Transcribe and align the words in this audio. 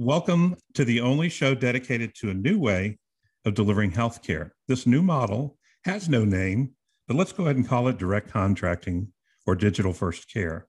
Welcome 0.00 0.54
to 0.74 0.84
the 0.84 1.00
only 1.00 1.28
show 1.28 1.56
dedicated 1.56 2.14
to 2.20 2.30
a 2.30 2.34
new 2.34 2.56
way 2.56 2.98
of 3.44 3.54
delivering 3.54 3.90
healthcare. 3.90 4.50
This 4.68 4.86
new 4.86 5.02
model 5.02 5.58
has 5.86 6.08
no 6.08 6.24
name, 6.24 6.74
but 7.08 7.16
let's 7.16 7.32
go 7.32 7.42
ahead 7.42 7.56
and 7.56 7.66
call 7.66 7.88
it 7.88 7.98
direct 7.98 8.30
contracting 8.30 9.12
or 9.44 9.56
digital 9.56 9.92
first 9.92 10.32
care. 10.32 10.68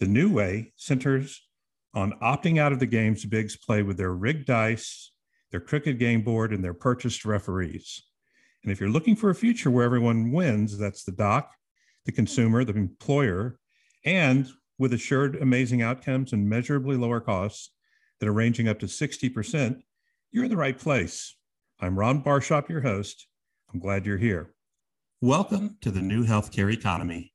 The 0.00 0.06
new 0.06 0.32
way 0.32 0.72
centers 0.76 1.46
on 1.92 2.18
opting 2.22 2.58
out 2.58 2.72
of 2.72 2.78
the 2.78 2.86
games 2.86 3.26
bigs 3.26 3.58
play 3.58 3.82
with 3.82 3.98
their 3.98 4.14
rigged 4.14 4.46
dice, 4.46 5.12
their 5.50 5.60
crooked 5.60 5.98
game 5.98 6.22
board, 6.22 6.50
and 6.50 6.64
their 6.64 6.72
purchased 6.72 7.26
referees. 7.26 8.02
And 8.62 8.72
if 8.72 8.80
you're 8.80 8.88
looking 8.88 9.16
for 9.16 9.28
a 9.28 9.34
future 9.34 9.70
where 9.70 9.84
everyone 9.84 10.32
wins, 10.32 10.78
that's 10.78 11.04
the 11.04 11.12
doc, 11.12 11.52
the 12.06 12.12
consumer, 12.12 12.64
the 12.64 12.72
employer, 12.72 13.58
and 14.06 14.48
with 14.78 14.94
assured 14.94 15.36
amazing 15.42 15.82
outcomes 15.82 16.32
and 16.32 16.48
measurably 16.48 16.96
lower 16.96 17.20
costs 17.20 17.71
that 18.22 18.28
are 18.28 18.32
ranging 18.32 18.68
up 18.68 18.78
to 18.78 18.86
60%, 18.86 19.82
you're 20.30 20.44
in 20.44 20.50
the 20.50 20.56
right 20.56 20.78
place. 20.78 21.34
I'm 21.80 21.98
Ron 21.98 22.22
Barshop, 22.22 22.68
your 22.68 22.82
host. 22.82 23.26
I'm 23.74 23.80
glad 23.80 24.06
you're 24.06 24.16
here. 24.16 24.54
Welcome 25.20 25.78
to 25.80 25.90
the 25.90 26.02
new 26.02 26.24
healthcare 26.24 26.72
economy. 26.72 27.32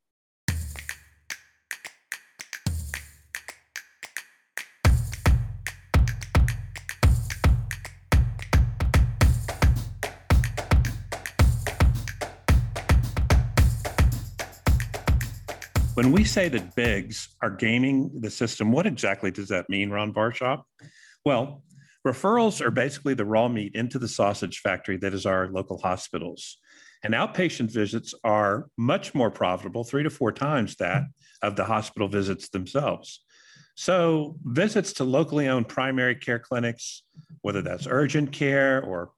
When 15.97 16.11
we 16.11 16.25
say 16.25 16.47
that 16.49 16.75
bigs 16.75 17.29
are 17.41 17.49
gaming 17.49 18.11
the 18.21 18.29
system, 18.29 18.71
what 18.71 18.85
exactly 18.85 19.31
does 19.31 19.47
that 19.47 19.67
mean, 19.67 19.89
Ron 19.89 20.13
Barshop? 20.13 20.61
Well, 21.25 21.63
referrals 22.05 22.61
are 22.61 22.69
basically 22.69 23.15
the 23.15 23.25
raw 23.25 23.47
meat 23.47 23.73
into 23.73 23.97
the 23.97 24.07
sausage 24.07 24.59
factory 24.59 24.97
that 24.97 25.15
is 25.15 25.25
our 25.25 25.47
local 25.47 25.79
hospitals. 25.79 26.59
And 27.03 27.15
outpatient 27.15 27.71
visits 27.71 28.13
are 28.23 28.69
much 28.77 29.15
more 29.15 29.31
profitable, 29.31 29.83
three 29.83 30.03
to 30.03 30.11
four 30.11 30.31
times 30.31 30.75
that 30.75 31.01
of 31.41 31.55
the 31.55 31.65
hospital 31.65 32.07
visits 32.07 32.49
themselves. 32.49 33.23
So, 33.73 34.37
visits 34.43 34.93
to 34.93 35.03
locally 35.03 35.47
owned 35.47 35.67
primary 35.67 36.13
care 36.13 36.37
clinics, 36.37 37.01
whether 37.41 37.63
that's 37.63 37.87
urgent 37.89 38.31
care 38.31 38.83
or 38.83 39.13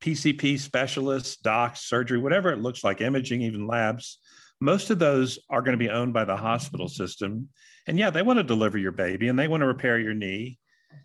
PCP 0.00 0.58
specialists, 0.60 1.36
docs, 1.36 1.82
surgery, 1.82 2.16
whatever 2.18 2.50
it 2.52 2.62
looks 2.62 2.82
like, 2.82 3.02
imaging, 3.02 3.42
even 3.42 3.66
labs, 3.66 4.18
most 4.60 4.90
of 4.90 4.98
those 4.98 5.38
are 5.50 5.62
going 5.62 5.78
to 5.78 5.84
be 5.84 5.90
owned 5.90 6.12
by 6.12 6.24
the 6.24 6.34
mm-hmm. 6.34 6.44
hospital 6.44 6.88
system. 6.88 7.48
And 7.86 7.98
yeah, 7.98 8.10
they 8.10 8.22
want 8.22 8.38
to 8.38 8.42
deliver 8.42 8.78
your 8.78 8.92
baby 8.92 9.28
and 9.28 9.38
they 9.38 9.48
want 9.48 9.60
to 9.60 9.66
repair 9.66 9.98
your 9.98 10.14
knee 10.14 10.58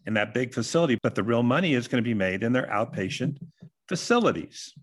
in 0.05 0.13
that 0.13 0.33
big 0.33 0.53
facility, 0.53 0.97
but 1.02 1.16
the 1.16 1.23
real 1.23 1.44
money 1.44 1.73
is 1.73 1.88
going 1.88 2.03
to 2.03 2.07
be 2.07 2.13
made 2.13 2.44
in 2.44 2.53
their 2.53 2.67
outpatient 2.67 3.38
facilities, 3.88 4.73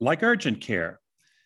like 0.00 0.22
urgent 0.22 0.60
care. 0.60 0.98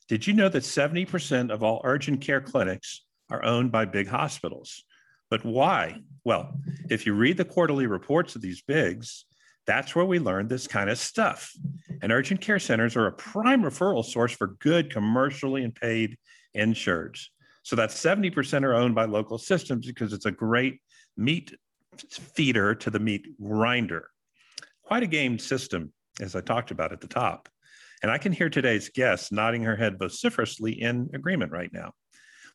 Did 0.09 0.27
you 0.27 0.33
know 0.33 0.49
that 0.49 0.63
70% 0.63 1.51
of 1.51 1.63
all 1.63 1.81
urgent 1.85 2.21
care 2.21 2.41
clinics 2.41 3.05
are 3.31 3.45
owned 3.45 3.71
by 3.71 3.85
big 3.85 4.09
hospitals? 4.09 4.85
But 5.31 5.45
why? 5.45 6.01
Well, 6.25 6.59
if 6.89 7.07
you 7.07 7.15
read 7.15 7.37
the 7.37 7.45
quarterly 7.45 7.87
reports 7.87 8.37
of 8.37 8.43
these 8.43 8.63
bigs, 8.63 9.25
that's 9.67 9.97
where 9.97 10.05
we 10.05 10.21
learn 10.21 10.47
this 10.47 10.69
kind 10.69 10.89
of 10.89 10.99
stuff. 10.99 11.53
And 12.01 12.13
urgent 12.13 12.41
care 12.41 12.61
centers 12.61 12.97
are 12.97 13.09
a 13.09 13.13
prime 13.13 13.63
referral 13.63 14.05
source 14.05 14.33
for 14.33 14.57
good 14.61 14.93
commercially 14.93 15.65
and 15.65 15.75
paid 15.75 16.17
insureds. 16.57 17.27
So 17.63 17.77
that's 17.77 18.01
70% 18.01 18.63
are 18.63 18.75
owned 18.75 18.95
by 18.95 19.07
local 19.07 19.39
systems 19.39 19.87
because 19.87 20.13
it's 20.13 20.27
a 20.27 20.31
great 20.31 20.81
meat 21.17 21.55
feeder 22.11 22.75
to 22.77 22.91
the 22.91 23.01
meat 23.01 23.27
grinder. 23.43 24.09
Quite 24.85 25.03
a 25.03 25.09
game 25.09 25.39
system, 25.39 25.93
as 26.21 26.37
I 26.37 26.41
talked 26.41 26.71
about 26.71 26.93
at 26.93 27.01
the 27.01 27.09
top. 27.09 27.49
And 28.03 28.11
I 28.11 28.19
can 28.19 28.33
hear 28.33 28.51
today's 28.51 28.91
guest 28.91 29.33
nodding 29.33 29.63
her 29.63 29.77
head 29.77 29.99
vociferously 29.99 30.81
in 30.81 31.11
agreement 31.15 31.51
right 31.51 31.73
now. 31.73 31.93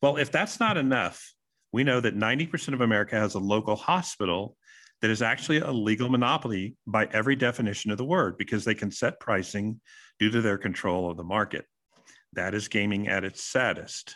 Well, 0.01 0.17
if 0.17 0.31
that's 0.31 0.59
not 0.59 0.78
enough, 0.78 1.34
we 1.73 1.84
know 1.84 2.00
that 2.00 2.17
90% 2.17 2.73
of 2.73 2.81
America 2.81 3.16
has 3.16 3.35
a 3.35 3.40
local 3.40 3.75
hospital 3.75 4.56
that 5.01 5.11
is 5.11 5.22
actually 5.22 5.59
a 5.59 5.72
legal 5.72 6.09
monopoly 6.09 6.75
by 6.85 7.07
every 7.11 7.35
definition 7.35 7.91
of 7.91 7.97
the 7.97 8.06
word 8.06 8.38
because 8.38 8.63
they 8.63 8.75
can 8.75 8.91
set 8.91 9.19
pricing 9.19 9.81
due 10.19 10.29
to 10.29 10.41
their 10.41 10.57
control 10.57 11.09
of 11.09 11.17
the 11.17 11.23
market. 11.23 11.66
That 12.34 12.53
is 12.53 12.68
gaming 12.68 13.08
at 13.08 13.24
its 13.24 13.44
saddest. 13.44 14.16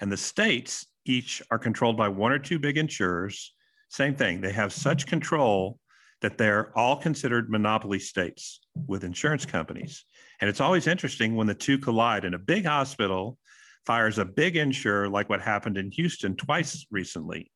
And 0.00 0.10
the 0.10 0.16
states 0.16 0.86
each 1.04 1.42
are 1.50 1.58
controlled 1.58 1.96
by 1.96 2.08
one 2.08 2.32
or 2.32 2.38
two 2.38 2.58
big 2.58 2.76
insurers. 2.76 3.54
Same 3.88 4.14
thing, 4.14 4.40
they 4.40 4.52
have 4.52 4.72
such 4.72 5.06
control 5.06 5.78
that 6.22 6.38
they're 6.38 6.76
all 6.76 6.96
considered 6.96 7.50
monopoly 7.50 7.98
states 7.98 8.60
with 8.86 9.04
insurance 9.04 9.44
companies. 9.44 10.04
And 10.40 10.48
it's 10.48 10.60
always 10.60 10.86
interesting 10.86 11.36
when 11.36 11.46
the 11.46 11.54
two 11.54 11.78
collide 11.78 12.24
and 12.24 12.34
a 12.34 12.38
big 12.38 12.64
hospital 12.64 13.38
fires 13.84 14.18
a 14.18 14.24
big 14.24 14.56
insurer, 14.56 15.08
like 15.08 15.28
what 15.28 15.40
happened 15.40 15.78
in 15.78 15.90
Houston 15.92 16.34
twice 16.36 16.86
recently. 16.90 17.50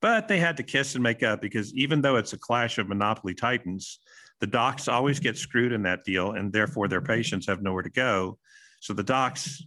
But 0.00 0.28
they 0.28 0.38
had 0.38 0.56
to 0.58 0.62
kiss 0.62 0.94
and 0.94 1.02
make 1.02 1.22
up 1.22 1.40
because 1.40 1.74
even 1.74 2.00
though 2.00 2.16
it's 2.16 2.32
a 2.32 2.38
clash 2.38 2.78
of 2.78 2.88
monopoly 2.88 3.34
titans, 3.34 3.98
the 4.40 4.46
docs 4.46 4.88
always 4.88 5.20
get 5.20 5.36
screwed 5.36 5.72
in 5.72 5.82
that 5.82 6.04
deal, 6.04 6.32
and 6.32 6.52
therefore 6.52 6.86
their 6.86 7.00
patients 7.00 7.46
have 7.46 7.62
nowhere 7.62 7.82
to 7.82 7.90
go 7.90 8.38
so 8.80 8.92
the 8.92 9.02
docs 9.02 9.62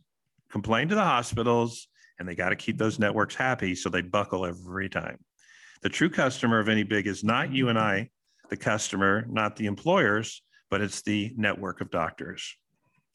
complain 0.51 0.87
to 0.89 0.95
the 0.95 1.03
hospitals 1.03 1.87
and 2.19 2.27
they 2.27 2.35
got 2.35 2.49
to 2.49 2.55
keep 2.55 2.77
those 2.77 2.99
networks 2.99 3.35
happy. 3.35 3.73
So 3.75 3.89
they 3.89 4.01
buckle 4.01 4.45
every 4.45 4.89
time. 4.89 5.17
The 5.81 5.89
true 5.89 6.09
customer 6.09 6.59
of 6.59 6.69
any 6.69 6.83
big 6.83 7.07
is 7.07 7.23
not 7.23 7.51
you 7.51 7.69
and 7.69 7.79
I, 7.79 8.09
the 8.49 8.57
customer, 8.57 9.25
not 9.27 9.55
the 9.55 9.65
employers, 9.65 10.43
but 10.69 10.81
it's 10.81 11.01
the 11.01 11.33
network 11.35 11.81
of 11.81 11.89
doctors, 11.89 12.55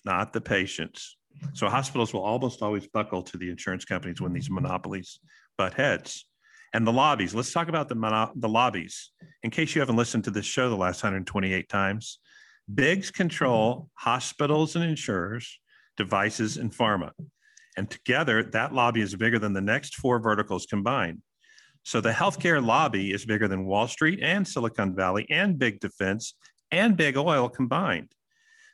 not 0.04 0.32
the 0.32 0.40
patients. 0.40 1.16
So 1.52 1.68
hospitals 1.68 2.12
will 2.12 2.24
almost 2.24 2.62
always 2.62 2.88
buckle 2.88 3.22
to 3.22 3.36
the 3.36 3.50
insurance 3.50 3.84
companies 3.84 4.20
when 4.20 4.32
these 4.32 4.50
monopolies 4.50 5.20
butt 5.56 5.74
heads. 5.74 6.26
And 6.72 6.86
the 6.86 6.92
lobbies, 6.92 7.34
let's 7.34 7.52
talk 7.52 7.68
about 7.68 7.88
the, 7.88 7.94
mono- 7.94 8.32
the 8.34 8.48
lobbies. 8.48 9.12
In 9.42 9.50
case 9.50 9.74
you 9.74 9.80
haven't 9.80 9.96
listened 9.96 10.24
to 10.24 10.30
this 10.30 10.46
show 10.46 10.68
the 10.68 10.76
last 10.76 11.02
128 11.02 11.68
times, 11.68 12.18
bigs 12.74 13.10
control 13.10 13.88
hospitals 13.94 14.74
and 14.74 14.84
insurers 14.84 15.60
devices, 15.96 16.56
and 16.56 16.72
pharma. 16.72 17.12
And 17.76 17.90
together, 17.90 18.42
that 18.42 18.72
lobby 18.72 19.02
is 19.02 19.14
bigger 19.14 19.38
than 19.38 19.52
the 19.52 19.60
next 19.60 19.96
four 19.96 20.18
verticals 20.18 20.66
combined. 20.66 21.22
So 21.84 22.00
the 22.00 22.10
healthcare 22.10 22.64
lobby 22.64 23.12
is 23.12 23.24
bigger 23.24 23.46
than 23.46 23.66
Wall 23.66 23.86
Street 23.86 24.18
and 24.20 24.46
Silicon 24.46 24.96
Valley 24.96 25.26
and 25.30 25.58
big 25.58 25.78
defense 25.80 26.34
and 26.70 26.96
big 26.96 27.16
oil 27.16 27.48
combined. 27.48 28.10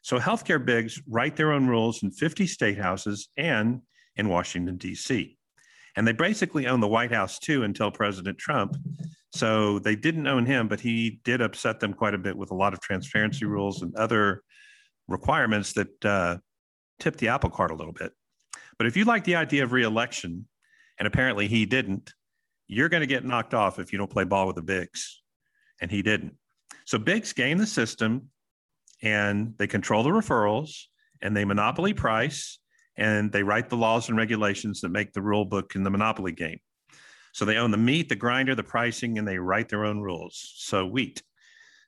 So 0.03 0.19
healthcare 0.19 0.65
bigs 0.65 1.00
write 1.06 1.37
their 1.37 1.53
own 1.53 1.66
rules 1.66 2.03
in 2.03 2.11
50 2.11 2.47
state 2.47 2.78
houses 2.78 3.28
and 3.37 3.82
in 4.16 4.28
Washington, 4.28 4.77
D.C. 4.77 5.37
And 5.97 6.06
they 6.06 6.12
basically 6.12 6.66
own 6.66 6.81
the 6.81 6.88
White 6.88 7.12
House 7.12 7.38
too 7.38 7.65
until 7.65 7.91
President 7.91 8.38
Trump. 8.38 8.77
So 9.34 9.78
they 9.78 9.94
didn't 9.94 10.27
own 10.27 10.47
him, 10.47 10.69
but 10.69 10.81
he 10.81 11.21
did 11.25 11.41
upset 11.41 11.81
them 11.81 11.93
quite 11.93 12.15
a 12.15 12.19
bit 12.19 12.37
with 12.37 12.50
a 12.50 12.55
lot 12.55 12.72
of 12.72 12.81
transparency 12.81 13.44
rules 13.44 13.82
and 13.82 13.94
other 13.94 14.43
requirements 15.09 15.72
that 15.75 16.05
uh, 16.05 16.38
tip 17.03 17.17
the 17.17 17.29
apple 17.29 17.51
cart 17.51 17.71
a 17.71 17.75
little 17.75 17.93
bit. 17.93 18.13
But 18.79 18.87
if 18.87 18.97
you 18.97 19.05
like 19.05 19.25
the 19.25 19.37
idea 19.37 19.65
of 19.65 19.73
reelection, 19.73 20.47
and 20.99 21.07
apparently 21.07 21.49
he 21.49 21.67
didn't, 21.67 22.13
you're 22.69 22.89
going 22.89 23.01
to 23.01 23.07
get 23.07 23.25
knocked 23.25 23.55
off 23.55 23.79
if 23.79 23.93
you 23.93 23.99
don't 23.99 24.11
play 24.11 24.25
ball 24.25 24.47
with 24.47 24.57
the 24.57 24.63
bigs. 24.63 25.21
And 25.81 25.91
he 25.91 26.03
didn't. 26.03 26.37
So 26.85 26.99
bigs 26.99 27.33
game 27.33 27.59
the 27.59 27.67
system 27.67 28.29
and 29.03 29.55
they 29.59 29.67
control 29.67 30.03
the 30.03 30.11
referrals 30.11 30.85
and 31.21 31.37
they 31.37 31.45
monopoly 31.45 31.93
price 31.93 32.59
and 32.97 33.33
they 33.33 33.43
write 33.43 33.69
the 33.69 33.77
laws 33.77 34.09
and 34.09 34.17
regulations 34.17 34.81
that 34.81 34.91
make 34.91 35.12
the 35.12 35.23
rule 35.23 35.45
book 35.45 35.75
in 35.75 35.83
the 35.83 35.91
monopoly 35.91 36.33
game. 36.33 36.59
So 37.33 37.45
they 37.45 37.57
own 37.57 37.71
the 37.71 37.79
meat, 37.79 38.09
the 38.09 38.17
grinder, 38.17 38.55
the 38.55 38.62
pricing, 38.62 39.19
and 39.19 39.27
they 39.27 39.39
write 39.39 39.69
their 39.69 39.85
own 39.85 40.01
rules. 40.01 40.53
So 40.57 40.87
wheat. 40.87 41.23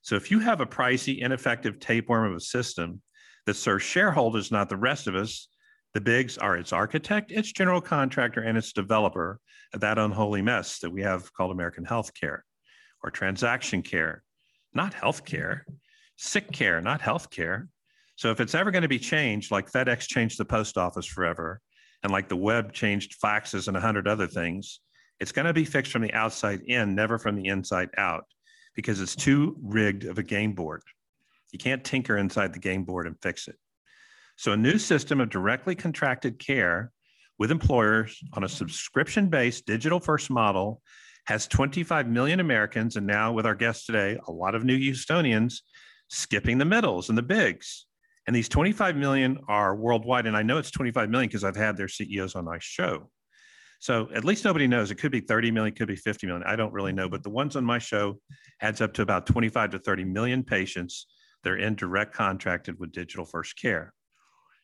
So 0.02 0.16
if 0.16 0.30
you 0.30 0.40
have 0.40 0.60
a 0.60 0.66
pricey, 0.66 1.18
ineffective 1.18 1.78
tapeworm 1.78 2.30
of 2.30 2.36
a 2.36 2.40
system 2.40 3.02
that 3.46 3.54
serves 3.54 3.84
shareholders, 3.84 4.50
not 4.50 4.68
the 4.68 4.76
rest 4.76 5.06
of 5.06 5.14
us. 5.14 5.48
The 5.92 6.00
bigs 6.00 6.38
are 6.38 6.56
its 6.56 6.72
architect, 6.72 7.30
its 7.30 7.52
general 7.52 7.80
contractor, 7.80 8.40
and 8.40 8.58
its 8.58 8.72
developer 8.72 9.38
of 9.72 9.80
that 9.80 9.98
unholy 9.98 10.42
mess 10.42 10.78
that 10.80 10.90
we 10.90 11.02
have 11.02 11.32
called 11.32 11.52
American 11.52 11.84
healthcare 11.84 12.40
or 13.02 13.10
transaction 13.10 13.82
care, 13.82 14.22
not 14.72 14.92
healthcare, 14.92 15.60
sick 16.16 16.50
care, 16.52 16.80
not 16.80 17.00
healthcare. 17.00 17.68
So 18.16 18.30
if 18.30 18.40
it's 18.40 18.54
ever 18.54 18.70
going 18.70 18.82
to 18.82 18.88
be 18.88 18.98
changed, 18.98 19.50
like 19.50 19.70
FedEx 19.70 20.06
changed 20.08 20.38
the 20.38 20.44
post 20.44 20.78
office 20.78 21.06
forever, 21.06 21.60
and 22.02 22.12
like 22.12 22.28
the 22.28 22.36
web 22.36 22.72
changed 22.72 23.16
faxes 23.22 23.68
and 23.68 23.76
a 23.76 23.80
hundred 23.80 24.08
other 24.08 24.26
things, 24.26 24.80
it's 25.20 25.32
going 25.32 25.46
to 25.46 25.52
be 25.52 25.64
fixed 25.64 25.92
from 25.92 26.02
the 26.02 26.12
outside 26.12 26.60
in, 26.66 26.94
never 26.94 27.18
from 27.18 27.36
the 27.36 27.46
inside 27.46 27.88
out, 27.96 28.24
because 28.74 29.00
it's 29.00 29.16
too 29.16 29.56
rigged 29.62 30.04
of 30.04 30.18
a 30.18 30.22
game 30.22 30.54
board. 30.54 30.82
You 31.54 31.58
can't 31.58 31.84
tinker 31.84 32.18
inside 32.18 32.52
the 32.52 32.58
game 32.58 32.82
board 32.82 33.06
and 33.06 33.14
fix 33.22 33.46
it. 33.46 33.54
So, 34.36 34.50
a 34.50 34.56
new 34.56 34.76
system 34.76 35.20
of 35.20 35.30
directly 35.30 35.76
contracted 35.76 36.40
care 36.40 36.90
with 37.38 37.52
employers 37.52 38.20
on 38.32 38.42
a 38.42 38.48
subscription 38.48 39.28
based 39.28 39.64
digital 39.64 40.00
first 40.00 40.30
model 40.30 40.82
has 41.26 41.46
25 41.46 42.08
million 42.08 42.40
Americans, 42.40 42.96
and 42.96 43.06
now 43.06 43.32
with 43.32 43.46
our 43.46 43.54
guest 43.54 43.86
today, 43.86 44.18
a 44.26 44.32
lot 44.32 44.56
of 44.56 44.64
new 44.64 44.76
Houstonians 44.76 45.60
skipping 46.08 46.58
the 46.58 46.64
middles 46.64 47.08
and 47.08 47.16
the 47.16 47.22
bigs. 47.22 47.86
And 48.26 48.34
these 48.34 48.48
25 48.48 48.96
million 48.96 49.38
are 49.46 49.76
worldwide. 49.76 50.26
And 50.26 50.36
I 50.36 50.42
know 50.42 50.58
it's 50.58 50.72
25 50.72 51.08
million 51.08 51.28
because 51.28 51.44
I've 51.44 51.54
had 51.54 51.76
their 51.76 51.86
CEOs 51.86 52.34
on 52.34 52.46
my 52.46 52.58
show. 52.58 53.10
So 53.78 54.08
at 54.12 54.24
least 54.24 54.44
nobody 54.44 54.66
knows. 54.66 54.90
It 54.90 54.96
could 54.96 55.12
be 55.12 55.20
30 55.20 55.52
million, 55.52 55.72
could 55.72 55.86
be 55.86 55.94
50 55.94 56.26
million. 56.26 56.42
I 56.44 56.56
don't 56.56 56.72
really 56.72 56.92
know. 56.92 57.08
But 57.08 57.22
the 57.22 57.30
ones 57.30 57.54
on 57.54 57.64
my 57.64 57.78
show 57.78 58.18
adds 58.60 58.80
up 58.80 58.92
to 58.94 59.02
about 59.02 59.26
25 59.26 59.70
to 59.70 59.78
30 59.78 60.04
million 60.04 60.42
patients. 60.42 61.06
They're 61.44 61.56
in 61.56 61.76
direct 61.76 62.14
contracted 62.14 62.80
with 62.80 62.92
digital 62.92 63.24
first 63.24 63.60
care. 63.60 63.92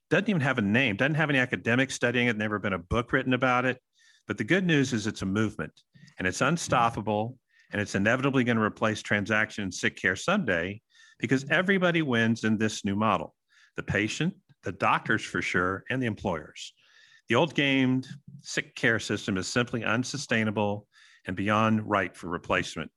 Doesn't 0.09 0.29
even 0.29 0.41
have 0.41 0.59
a 0.59 0.63
name, 0.63 0.97
doesn't 0.97 1.15
have 1.15 1.31
any 1.31 1.39
academic 1.39 1.91
studying 1.91 2.27
it, 2.27 2.37
never 2.37 2.59
been 2.59 2.73
a 2.73 2.79
book 2.79 3.13
written 3.13 3.35
about 3.35 3.65
it. 3.65 3.79
But 4.27 4.39
the 4.39 4.45
good 4.45 4.67
news 4.67 4.93
is 4.93 5.07
it's 5.07 5.23
a 5.23 5.27
movement 5.27 5.73
and 6.19 6.27
it's 6.27 6.41
unstoppable 6.41 7.39
and 7.73 7.81
it's 7.81 7.95
inevitably 7.95 8.45
going 8.45 8.57
to 8.57 8.63
replace 8.63 9.03
transaction 9.03 9.63
and 9.63 9.73
sick 9.73 9.97
care 9.97 10.17
someday 10.17 10.81
because 11.19 11.45
everybody 11.51 12.03
wins 12.03 12.45
in 12.45 12.59
this 12.59 12.85
new 12.85 12.97
model 12.97 13.35
the 13.77 13.83
patient, 13.83 14.35
the 14.65 14.73
doctors 14.73 15.23
for 15.23 15.41
sure, 15.41 15.85
and 15.91 16.03
the 16.03 16.07
employers. 16.07 16.75
The 17.29 17.37
old 17.37 17.55
gamed 17.55 18.09
sick 18.41 18.75
care 18.75 18.99
system 18.99 19.37
is 19.37 19.47
simply 19.47 19.85
unsustainable 19.85 20.87
and 21.27 21.37
beyond 21.37 21.89
right 21.89 22.15
for 22.17 22.29
replacement. 22.29 22.91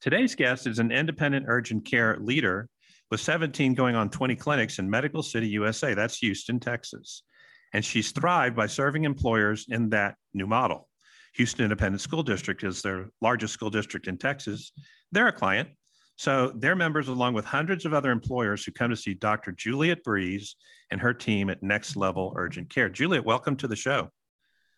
Today's 0.00 0.34
guest 0.34 0.66
is 0.66 0.78
an 0.78 0.92
independent 0.92 1.46
urgent 1.48 1.84
care 1.84 2.16
leader 2.20 2.68
with 3.12 3.20
17 3.20 3.74
going 3.74 3.94
on 3.94 4.08
20 4.08 4.34
clinics 4.36 4.78
in 4.78 4.88
Medical 4.88 5.22
City, 5.22 5.46
USA. 5.48 5.92
That's 5.92 6.16
Houston, 6.16 6.58
Texas. 6.58 7.24
And 7.74 7.84
she's 7.84 8.10
thrived 8.10 8.56
by 8.56 8.66
serving 8.66 9.04
employers 9.04 9.66
in 9.68 9.90
that 9.90 10.14
new 10.32 10.46
model. 10.46 10.88
Houston 11.34 11.64
Independent 11.64 12.00
School 12.00 12.22
District 12.22 12.64
is 12.64 12.80
their 12.80 13.10
largest 13.20 13.52
school 13.52 13.68
district 13.68 14.08
in 14.08 14.16
Texas. 14.16 14.72
They're 15.12 15.28
a 15.28 15.32
client. 15.32 15.68
So 16.16 16.52
their 16.56 16.74
members, 16.74 17.08
along 17.08 17.34
with 17.34 17.44
hundreds 17.44 17.84
of 17.84 17.92
other 17.92 18.10
employers 18.10 18.64
who 18.64 18.72
come 18.72 18.88
to 18.88 18.96
see 18.96 19.12
Dr. 19.12 19.52
Juliet 19.52 20.02
Breeze 20.04 20.56
and 20.90 20.98
her 20.98 21.12
team 21.12 21.50
at 21.50 21.62
Next 21.62 21.96
Level 21.96 22.32
Urgent 22.34 22.70
Care. 22.70 22.88
Juliet, 22.88 23.26
welcome 23.26 23.56
to 23.56 23.68
the 23.68 23.76
show. 23.76 24.08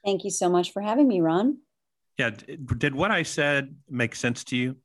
Thank 0.04 0.25
you 0.25 0.31
so 0.31 0.50
much 0.50 0.72
for 0.72 0.82
having 0.82 1.06
me, 1.06 1.20
Ron. 1.20 1.58
Yeah, 2.19 2.31
did 2.31 2.96
what 2.96 3.12
I 3.12 3.22
said 3.22 3.76
make 3.88 4.16
sense 4.16 4.42
to 4.44 4.56
you? 4.56 4.76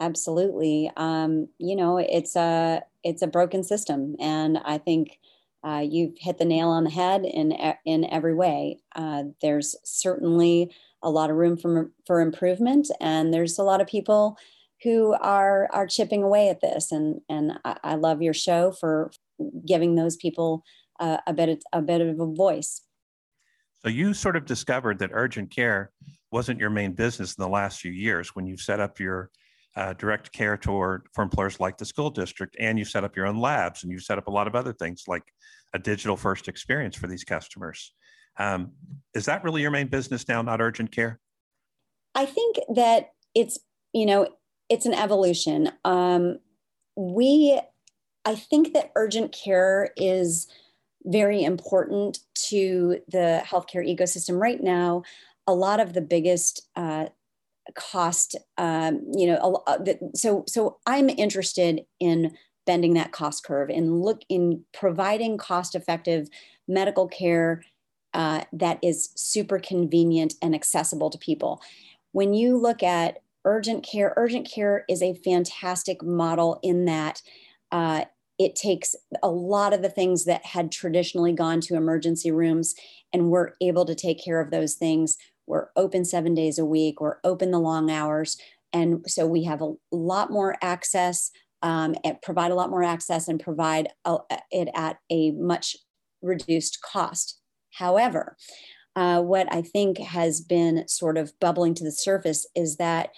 Absolutely. 0.00 0.90
Um, 0.96 1.48
you 1.58 1.74
know, 1.74 1.98
it's 1.98 2.36
a 2.36 2.82
it's 3.02 3.22
a 3.22 3.26
broken 3.26 3.64
system, 3.64 4.14
and 4.20 4.58
I 4.64 4.78
think 4.78 5.18
uh, 5.64 5.84
you've 5.88 6.14
hit 6.18 6.38
the 6.38 6.44
nail 6.44 6.68
on 6.68 6.84
the 6.84 6.90
head 6.90 7.24
in 7.24 7.52
in 7.84 8.04
every 8.04 8.34
way. 8.34 8.78
Uh, 8.94 9.24
there's 9.42 9.74
certainly 9.84 10.72
a 11.02 11.10
lot 11.10 11.30
of 11.30 11.36
room 11.36 11.56
for 11.56 11.90
for 12.06 12.20
improvement, 12.20 12.88
and 13.00 13.34
there's 13.34 13.58
a 13.58 13.64
lot 13.64 13.80
of 13.80 13.88
people 13.88 14.38
who 14.84 15.14
are 15.20 15.68
are 15.72 15.86
chipping 15.86 16.22
away 16.22 16.48
at 16.48 16.60
this. 16.60 16.92
And 16.92 17.20
and 17.28 17.58
I, 17.64 17.76
I 17.82 17.94
love 17.96 18.22
your 18.22 18.34
show 18.34 18.70
for 18.70 19.10
giving 19.66 19.96
those 19.96 20.16
people 20.16 20.62
uh, 21.00 21.18
a 21.26 21.32
bit 21.32 21.48
of, 21.48 21.62
a 21.72 21.82
bit 21.82 22.00
of 22.00 22.20
a 22.20 22.26
voice. 22.26 22.82
So 23.82 23.88
you 23.88 24.14
sort 24.14 24.36
of 24.36 24.44
discovered 24.44 24.98
that 25.00 25.10
urgent 25.12 25.50
care 25.50 25.92
wasn't 26.30 26.60
your 26.60 26.70
main 26.70 26.92
business 26.92 27.34
in 27.36 27.42
the 27.42 27.48
last 27.48 27.80
few 27.80 27.92
years 27.92 28.34
when 28.34 28.46
you 28.46 28.56
set 28.56 28.80
up 28.80 29.00
your 29.00 29.30
uh, 29.78 29.92
direct 29.92 30.32
care 30.32 30.56
toward 30.56 31.06
for 31.14 31.22
employers 31.22 31.60
like 31.60 31.78
the 31.78 31.84
school 31.84 32.10
district, 32.10 32.56
and 32.58 32.78
you 32.78 32.84
set 32.84 33.04
up 33.04 33.16
your 33.16 33.26
own 33.26 33.38
labs, 33.38 33.84
and 33.84 33.92
you 33.92 34.00
set 34.00 34.18
up 34.18 34.26
a 34.26 34.30
lot 34.30 34.48
of 34.48 34.56
other 34.56 34.72
things 34.72 35.04
like 35.06 35.22
a 35.72 35.78
digital 35.78 36.16
first 36.16 36.48
experience 36.48 36.96
for 36.96 37.06
these 37.06 37.22
customers. 37.22 37.94
Um, 38.38 38.72
is 39.14 39.24
that 39.26 39.44
really 39.44 39.62
your 39.62 39.70
main 39.70 39.86
business 39.86 40.26
now, 40.26 40.42
not 40.42 40.60
urgent 40.60 40.90
care? 40.90 41.20
I 42.16 42.26
think 42.26 42.56
that 42.74 43.12
it's 43.36 43.60
you 43.92 44.04
know 44.04 44.28
it's 44.68 44.84
an 44.84 44.94
evolution. 44.94 45.70
Um, 45.84 46.40
we, 46.96 47.60
I 48.24 48.34
think 48.34 48.74
that 48.74 48.90
urgent 48.96 49.30
care 49.30 49.90
is 49.96 50.48
very 51.04 51.44
important 51.44 52.18
to 52.48 52.98
the 53.06 53.42
healthcare 53.44 53.86
ecosystem 53.86 54.40
right 54.40 54.60
now. 54.60 55.04
A 55.46 55.54
lot 55.54 55.78
of 55.78 55.92
the 55.92 56.00
biggest 56.00 56.68
uh, 56.74 57.06
cost, 57.74 58.36
um, 58.56 59.02
you 59.14 59.26
know, 59.26 59.62
a, 59.66 59.78
so 60.14 60.44
so 60.46 60.78
I'm 60.86 61.08
interested 61.08 61.82
in 62.00 62.36
bending 62.66 62.94
that 62.94 63.12
cost 63.12 63.44
curve 63.44 63.70
and 63.70 64.02
look 64.02 64.22
in 64.28 64.64
providing 64.74 65.38
cost-effective 65.38 66.28
medical 66.66 67.08
care 67.08 67.62
uh, 68.12 68.44
that 68.52 68.78
is 68.82 69.10
super 69.16 69.58
convenient 69.58 70.34
and 70.42 70.54
accessible 70.54 71.08
to 71.10 71.18
people. 71.18 71.62
When 72.12 72.34
you 72.34 72.56
look 72.56 72.82
at 72.82 73.22
urgent 73.44 73.84
care, 73.84 74.12
urgent 74.16 74.50
care 74.50 74.84
is 74.88 75.02
a 75.02 75.14
fantastic 75.14 76.02
model 76.02 76.58
in 76.62 76.84
that 76.84 77.22
uh, 77.72 78.04
it 78.38 78.54
takes 78.54 78.94
a 79.22 79.28
lot 79.28 79.72
of 79.72 79.82
the 79.82 79.88
things 79.88 80.24
that 80.24 80.44
had 80.46 80.70
traditionally 80.70 81.32
gone 81.32 81.60
to 81.62 81.74
emergency 81.74 82.30
rooms 82.30 82.74
and 83.12 83.30
we're 83.30 83.52
able 83.60 83.84
to 83.84 83.94
take 83.94 84.22
care 84.22 84.40
of 84.40 84.50
those 84.50 84.74
things. 84.74 85.16
We're 85.48 85.68
open 85.76 86.04
seven 86.04 86.34
days 86.34 86.58
a 86.58 86.64
week, 86.64 87.00
we're 87.00 87.18
open 87.24 87.50
the 87.50 87.58
long 87.58 87.90
hours. 87.90 88.36
And 88.72 89.04
so 89.08 89.26
we 89.26 89.44
have 89.44 89.62
a 89.62 89.72
lot 89.90 90.30
more 90.30 90.56
access 90.62 91.30
um, 91.62 91.94
and 92.04 92.20
provide 92.22 92.50
a 92.50 92.54
lot 92.54 92.70
more 92.70 92.84
access 92.84 93.26
and 93.28 93.40
provide 93.40 93.88
a, 94.04 94.18
it 94.50 94.68
at 94.74 94.98
a 95.10 95.32
much 95.32 95.76
reduced 96.22 96.82
cost. 96.82 97.40
However, 97.72 98.36
uh, 98.94 99.22
what 99.22 99.52
I 99.52 99.62
think 99.62 99.98
has 99.98 100.40
been 100.40 100.86
sort 100.88 101.16
of 101.16 101.32
bubbling 101.40 101.74
to 101.74 101.84
the 101.84 101.92
surface 101.92 102.46
is 102.54 102.76
that 102.76 103.10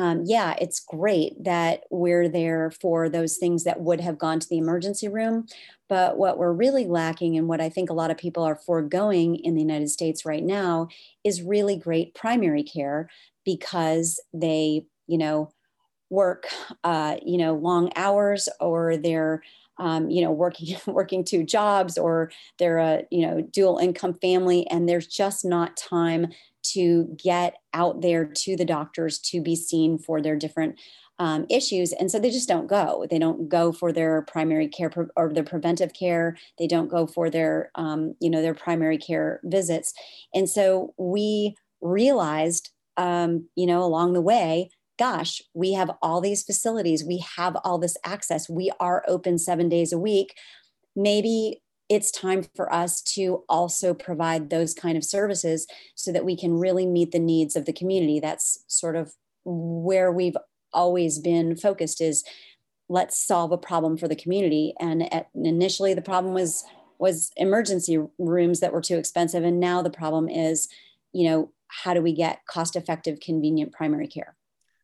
um, 0.00 0.22
yeah, 0.24 0.54
it's 0.58 0.80
great 0.80 1.44
that 1.44 1.82
we're 1.90 2.26
there 2.26 2.70
for 2.70 3.10
those 3.10 3.36
things 3.36 3.64
that 3.64 3.82
would 3.82 4.00
have 4.00 4.18
gone 4.18 4.40
to 4.40 4.48
the 4.48 4.56
emergency 4.56 5.08
room. 5.08 5.44
But 5.90 6.16
what 6.16 6.38
we're 6.38 6.54
really 6.54 6.86
lacking, 6.86 7.36
and 7.36 7.48
what 7.48 7.60
I 7.60 7.68
think 7.68 7.90
a 7.90 7.92
lot 7.92 8.10
of 8.10 8.16
people 8.16 8.42
are 8.42 8.56
foregoing 8.56 9.36
in 9.36 9.54
the 9.54 9.60
United 9.60 9.90
States 9.90 10.24
right 10.24 10.42
now, 10.42 10.88
is 11.22 11.42
really 11.42 11.76
great 11.76 12.14
primary 12.14 12.62
care 12.62 13.10
because 13.44 14.18
they, 14.32 14.86
you 15.06 15.18
know, 15.18 15.52
work, 16.08 16.46
uh, 16.82 17.16
you 17.22 17.36
know, 17.36 17.54
long 17.54 17.92
hours 17.94 18.48
or 18.58 18.96
they're 18.96 19.42
um, 19.76 20.10
you 20.10 20.22
know 20.22 20.30
working 20.30 20.76
working 20.86 21.24
two 21.24 21.42
jobs 21.42 21.98
or 21.98 22.30
they're 22.58 22.78
a 22.78 23.02
you 23.10 23.26
know 23.26 23.40
dual 23.40 23.78
income 23.78 24.14
family 24.14 24.66
and 24.68 24.88
there's 24.88 25.06
just 25.06 25.44
not 25.44 25.76
time 25.76 26.28
to 26.62 27.16
get 27.22 27.54
out 27.72 28.02
there 28.02 28.24
to 28.24 28.56
the 28.56 28.64
doctors 28.64 29.18
to 29.18 29.40
be 29.40 29.56
seen 29.56 29.98
for 29.98 30.20
their 30.20 30.36
different 30.36 30.78
um, 31.20 31.44
issues. 31.50 31.92
And 31.92 32.10
so 32.10 32.18
they 32.18 32.30
just 32.30 32.48
don't 32.48 32.66
go. 32.66 33.06
They 33.10 33.18
don't 33.18 33.48
go 33.48 33.72
for 33.72 33.92
their 33.92 34.22
primary 34.22 34.68
care 34.68 34.90
or 35.16 35.32
their 35.32 35.44
preventive 35.44 35.92
care. 35.92 36.36
They 36.58 36.66
don't 36.66 36.88
go 36.88 37.06
for 37.06 37.28
their 37.28 37.70
um, 37.74 38.14
you 38.20 38.30
know 38.30 38.40
their 38.40 38.54
primary 38.54 38.96
care 38.96 39.40
visits. 39.44 39.92
And 40.34 40.48
so 40.48 40.94
we 40.96 41.56
realized 41.82 42.70
um, 42.96 43.48
you 43.54 43.66
know 43.66 43.82
along 43.82 44.14
the 44.14 44.22
way 44.22 44.70
gosh 44.98 45.40
we 45.54 45.72
have 45.72 45.90
all 46.02 46.20
these 46.20 46.42
facilities. 46.42 47.04
We 47.04 47.24
have 47.36 47.56
all 47.64 47.78
this 47.78 47.96
access. 48.04 48.48
We 48.48 48.70
are 48.80 49.02
open 49.08 49.38
seven 49.38 49.68
days 49.68 49.92
a 49.92 49.98
week. 49.98 50.34
Maybe 50.94 51.62
it's 51.90 52.12
time 52.12 52.44
for 52.54 52.72
us 52.72 53.02
to 53.02 53.42
also 53.48 53.92
provide 53.92 54.48
those 54.48 54.72
kind 54.72 54.96
of 54.96 55.04
services 55.04 55.66
so 55.96 56.12
that 56.12 56.24
we 56.24 56.36
can 56.36 56.54
really 56.54 56.86
meet 56.86 57.10
the 57.10 57.18
needs 57.18 57.56
of 57.56 57.66
the 57.66 57.72
community. 57.72 58.20
That's 58.20 58.64
sort 58.68 58.94
of 58.94 59.12
where 59.44 60.12
we've 60.12 60.36
always 60.72 61.18
been 61.18 61.56
focused 61.56 62.00
is 62.00 62.22
let's 62.88 63.20
solve 63.20 63.50
a 63.50 63.58
problem 63.58 63.96
for 63.96 64.06
the 64.06 64.14
community. 64.14 64.72
And 64.78 65.12
at, 65.12 65.28
initially 65.34 65.92
the 65.92 66.00
problem 66.00 66.32
was 66.32 66.64
was 67.00 67.32
emergency 67.36 67.98
rooms 68.18 68.60
that 68.60 68.72
were 68.72 68.82
too 68.82 68.96
expensive. 68.96 69.42
And 69.42 69.58
now 69.58 69.82
the 69.82 69.90
problem 69.90 70.28
is 70.28 70.68
you 71.12 71.28
know 71.28 71.52
how 71.66 71.92
do 71.92 72.02
we 72.02 72.12
get 72.12 72.46
cost 72.46 72.76
effective 72.76 73.18
convenient 73.18 73.72
primary 73.72 74.06
care? 74.06 74.36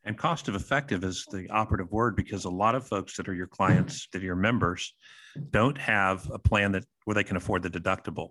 And 0.02 0.18
cost 0.18 0.48
of 0.48 0.56
effective 0.56 1.04
is 1.04 1.25
the 1.30 1.48
operative 1.50 1.92
word 1.92 2.16
because 2.16 2.44
a 2.44 2.50
lot 2.50 2.75
of 2.75 2.86
folks 2.86 3.16
that 3.16 3.28
are 3.28 3.34
your 3.34 3.48
clients, 3.48 4.08
that 4.12 4.22
are 4.22 4.25
your 4.25 4.36
members, 4.36 4.94
don't 5.50 5.78
have 5.78 6.28
a 6.32 6.38
plan 6.38 6.72
that 6.72 6.84
where 7.04 7.14
they 7.14 7.24
can 7.24 7.36
afford 7.36 7.62
the 7.62 7.70
deductible. 7.70 8.30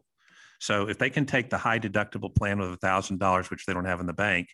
So 0.59 0.87
if 0.87 0.97
they 0.97 1.09
can 1.09 1.25
take 1.25 1.49
the 1.49 1.57
high 1.57 1.79
deductible 1.79 2.33
plan 2.33 2.59
with 2.59 2.79
$1,000, 2.79 3.49
which 3.49 3.65
they 3.65 3.73
don't 3.73 3.85
have 3.85 3.99
in 3.99 4.05
the 4.05 4.13
bank, 4.13 4.47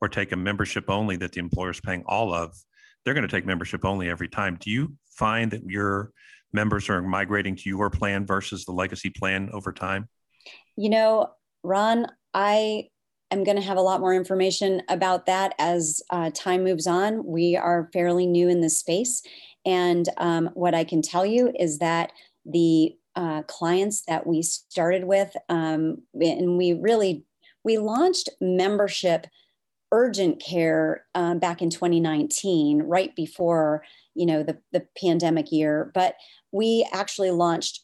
or 0.00 0.08
take 0.08 0.32
a 0.32 0.36
membership 0.36 0.90
only 0.90 1.16
that 1.16 1.32
the 1.32 1.40
employer 1.40 1.70
is 1.70 1.80
paying 1.80 2.02
all 2.06 2.34
of, 2.34 2.54
they're 3.04 3.14
going 3.14 3.26
to 3.26 3.34
take 3.34 3.46
membership 3.46 3.84
only 3.84 4.08
every 4.08 4.28
time. 4.28 4.56
Do 4.60 4.70
you 4.70 4.94
find 5.10 5.50
that 5.52 5.62
your 5.64 6.12
members 6.52 6.88
are 6.88 7.02
migrating 7.02 7.56
to 7.56 7.68
your 7.68 7.90
plan 7.90 8.26
versus 8.26 8.64
the 8.64 8.72
legacy 8.72 9.10
plan 9.10 9.50
over 9.52 9.72
time? 9.72 10.08
You 10.76 10.90
know, 10.90 11.30
Ron, 11.62 12.06
I 12.32 12.88
am 13.30 13.44
going 13.44 13.56
to 13.56 13.62
have 13.62 13.76
a 13.76 13.82
lot 13.82 14.00
more 14.00 14.14
information 14.14 14.82
about 14.88 15.26
that 15.26 15.54
as 15.58 16.00
uh, 16.10 16.30
time 16.34 16.64
moves 16.64 16.86
on. 16.86 17.24
We 17.24 17.56
are 17.56 17.90
fairly 17.92 18.26
new 18.26 18.48
in 18.48 18.60
this 18.60 18.78
space. 18.78 19.22
And 19.64 20.08
um, 20.18 20.50
what 20.54 20.74
I 20.74 20.84
can 20.84 21.02
tell 21.02 21.24
you 21.24 21.52
is 21.58 21.78
that 21.78 22.12
the 22.44 22.96
uh, 23.16 23.42
clients 23.42 24.02
that 24.06 24.26
we 24.26 24.42
started 24.42 25.04
with, 25.04 25.34
um, 25.48 26.02
and 26.14 26.58
we 26.58 26.72
really, 26.74 27.24
we 27.62 27.78
launched 27.78 28.28
membership 28.40 29.26
urgent 29.92 30.42
care 30.42 31.04
um, 31.14 31.38
back 31.38 31.62
in 31.62 31.70
2019, 31.70 32.82
right 32.82 33.14
before 33.14 33.84
you 34.14 34.26
know 34.26 34.42
the, 34.42 34.58
the 34.72 34.86
pandemic 35.00 35.52
year. 35.52 35.90
But 35.94 36.16
we 36.52 36.86
actually 36.92 37.30
launched 37.30 37.80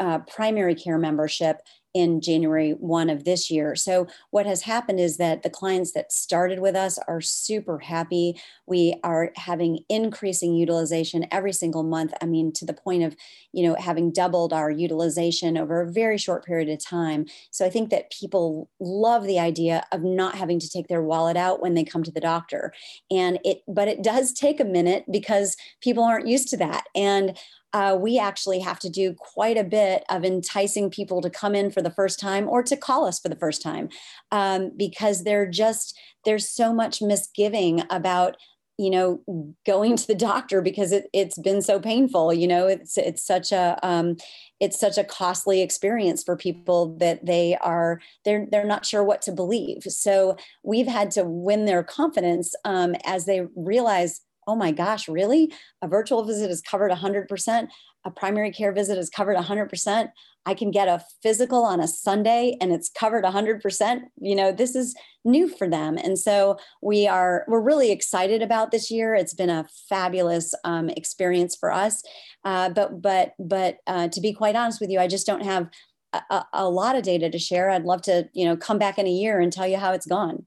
uh, 0.00 0.18
primary 0.20 0.74
care 0.74 0.98
membership 0.98 1.58
in 1.94 2.20
January 2.20 2.70
1 2.72 3.10
of 3.10 3.24
this 3.24 3.50
year. 3.50 3.76
So, 3.76 4.06
what 4.30 4.46
has 4.46 4.62
happened 4.62 5.00
is 5.00 5.16
that 5.18 5.42
the 5.42 5.50
clients 5.50 5.92
that 5.92 6.12
started 6.12 6.58
with 6.58 6.74
us 6.74 6.98
are 7.06 7.20
super 7.20 7.78
happy. 7.80 8.40
We 8.66 8.98
are 9.04 9.32
having 9.36 9.80
increasing 9.88 10.54
utilization 10.54 11.26
every 11.30 11.52
single 11.52 11.82
month. 11.82 12.14
I 12.22 12.26
mean, 12.26 12.52
to 12.54 12.64
the 12.64 12.72
point 12.72 13.02
of, 13.02 13.16
you 13.52 13.68
know, 13.68 13.76
having 13.78 14.12
doubled 14.12 14.52
our 14.52 14.70
utilization 14.70 15.58
over 15.58 15.82
a 15.82 15.92
very 15.92 16.18
short 16.18 16.44
period 16.44 16.68
of 16.68 16.84
time. 16.84 17.26
So, 17.50 17.66
I 17.66 17.70
think 17.70 17.90
that 17.90 18.10
people 18.10 18.70
love 18.80 19.24
the 19.24 19.38
idea 19.38 19.84
of 19.92 20.02
not 20.02 20.36
having 20.36 20.58
to 20.60 20.68
take 20.68 20.88
their 20.88 21.02
wallet 21.02 21.36
out 21.36 21.60
when 21.60 21.74
they 21.74 21.84
come 21.84 22.02
to 22.04 22.12
the 22.12 22.20
doctor. 22.20 22.72
And 23.10 23.38
it, 23.44 23.62
but 23.68 23.88
it 23.88 24.02
does 24.02 24.32
take 24.32 24.60
a 24.60 24.64
minute 24.64 25.04
because 25.10 25.56
people 25.80 26.04
aren't 26.04 26.28
used 26.28 26.48
to 26.48 26.56
that. 26.58 26.84
And 26.94 27.36
uh, 27.72 27.96
we 27.98 28.18
actually 28.18 28.60
have 28.60 28.78
to 28.80 28.90
do 28.90 29.14
quite 29.14 29.56
a 29.56 29.64
bit 29.64 30.04
of 30.10 30.24
enticing 30.24 30.90
people 30.90 31.20
to 31.20 31.30
come 31.30 31.54
in 31.54 31.70
for 31.70 31.82
the 31.82 31.90
first 31.90 32.20
time 32.20 32.48
or 32.48 32.62
to 32.62 32.76
call 32.76 33.06
us 33.06 33.18
for 33.18 33.28
the 33.28 33.36
first 33.36 33.62
time 33.62 33.88
um, 34.30 34.70
because 34.76 35.24
they're 35.24 35.48
just 35.48 35.98
there's 36.24 36.48
so 36.48 36.72
much 36.72 37.00
misgiving 37.02 37.82
about 37.90 38.36
you 38.78 38.90
know 38.90 39.54
going 39.66 39.96
to 39.96 40.06
the 40.06 40.14
doctor 40.14 40.62
because 40.62 40.92
it, 40.92 41.06
it's 41.12 41.38
been 41.38 41.60
so 41.60 41.78
painful 41.78 42.32
you 42.32 42.48
know 42.48 42.66
it's 42.66 42.96
it's 42.96 43.22
such 43.22 43.52
a 43.52 43.78
um, 43.82 44.16
it's 44.62 44.78
such 44.78 44.96
a 44.96 45.02
costly 45.02 45.60
experience 45.60 46.22
for 46.22 46.36
people 46.36 46.96
that 46.98 47.26
they 47.26 47.56
are 47.56 48.00
they're 48.24 48.46
they're 48.48 48.64
not 48.64 48.86
sure 48.86 49.02
what 49.02 49.20
to 49.22 49.32
believe. 49.32 49.82
So 49.82 50.36
we've 50.62 50.86
had 50.86 51.10
to 51.12 51.24
win 51.24 51.64
their 51.64 51.82
confidence 51.82 52.54
um, 52.64 52.94
as 53.04 53.24
they 53.24 53.48
realize 53.56 54.20
oh 54.46 54.56
my 54.56 54.72
gosh, 54.72 55.08
really? 55.08 55.52
A 55.82 55.88
virtual 55.88 56.24
visit 56.24 56.50
is 56.50 56.60
covered 56.60 56.90
100%. 56.90 57.68
A 58.04 58.10
primary 58.10 58.50
care 58.50 58.72
visit 58.72 58.98
is 58.98 59.08
covered 59.08 59.36
100%. 59.36 60.08
I 60.44 60.54
can 60.54 60.72
get 60.72 60.88
a 60.88 61.04
physical 61.22 61.62
on 61.62 61.80
a 61.80 61.86
Sunday 61.86 62.56
and 62.60 62.72
it's 62.72 62.90
covered 62.90 63.24
100%. 63.24 64.00
You 64.20 64.34
know, 64.34 64.50
this 64.50 64.74
is 64.74 64.94
new 65.24 65.48
for 65.48 65.68
them. 65.68 65.96
And 65.96 66.18
so 66.18 66.58
we 66.82 67.06
are, 67.06 67.44
we're 67.46 67.60
really 67.60 67.92
excited 67.92 68.42
about 68.42 68.72
this 68.72 68.90
year. 68.90 69.14
It's 69.14 69.34
been 69.34 69.50
a 69.50 69.68
fabulous 69.88 70.52
um, 70.64 70.88
experience 70.90 71.54
for 71.54 71.70
us. 71.70 72.02
Uh, 72.44 72.70
but, 72.70 73.00
but, 73.00 73.34
but 73.38 73.78
uh, 73.86 74.08
to 74.08 74.20
be 74.20 74.32
quite 74.32 74.56
honest 74.56 74.80
with 74.80 74.90
you, 74.90 74.98
I 74.98 75.06
just 75.06 75.26
don't 75.26 75.44
have 75.44 75.68
a, 76.12 76.44
a 76.52 76.68
lot 76.68 76.96
of 76.96 77.04
data 77.04 77.30
to 77.30 77.38
share. 77.38 77.70
I'd 77.70 77.84
love 77.84 78.02
to, 78.02 78.28
you 78.32 78.44
know, 78.44 78.56
come 78.56 78.78
back 78.78 78.98
in 78.98 79.06
a 79.06 79.10
year 79.10 79.40
and 79.40 79.52
tell 79.52 79.68
you 79.68 79.76
how 79.76 79.92
it's 79.92 80.06
gone. 80.06 80.44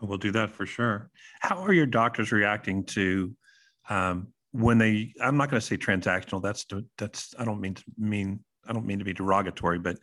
We'll 0.00 0.18
do 0.18 0.32
that 0.32 0.50
for 0.50 0.66
sure. 0.66 1.10
How 1.40 1.58
are 1.64 1.72
your 1.72 1.86
doctors 1.86 2.30
reacting 2.30 2.84
to 2.86 3.34
um, 3.88 4.28
when 4.52 4.78
they? 4.78 5.12
I'm 5.20 5.36
not 5.36 5.50
going 5.50 5.60
to 5.60 5.66
say 5.66 5.76
transactional. 5.76 6.42
That's 6.42 6.66
that's. 6.96 7.34
I 7.38 7.44
don't 7.44 7.60
mean 7.60 7.74
to 7.74 7.84
mean. 7.98 8.40
I 8.66 8.72
don't 8.72 8.86
mean 8.86 8.98
to 8.98 9.04
be 9.04 9.12
derogatory, 9.12 9.78
but 9.78 9.98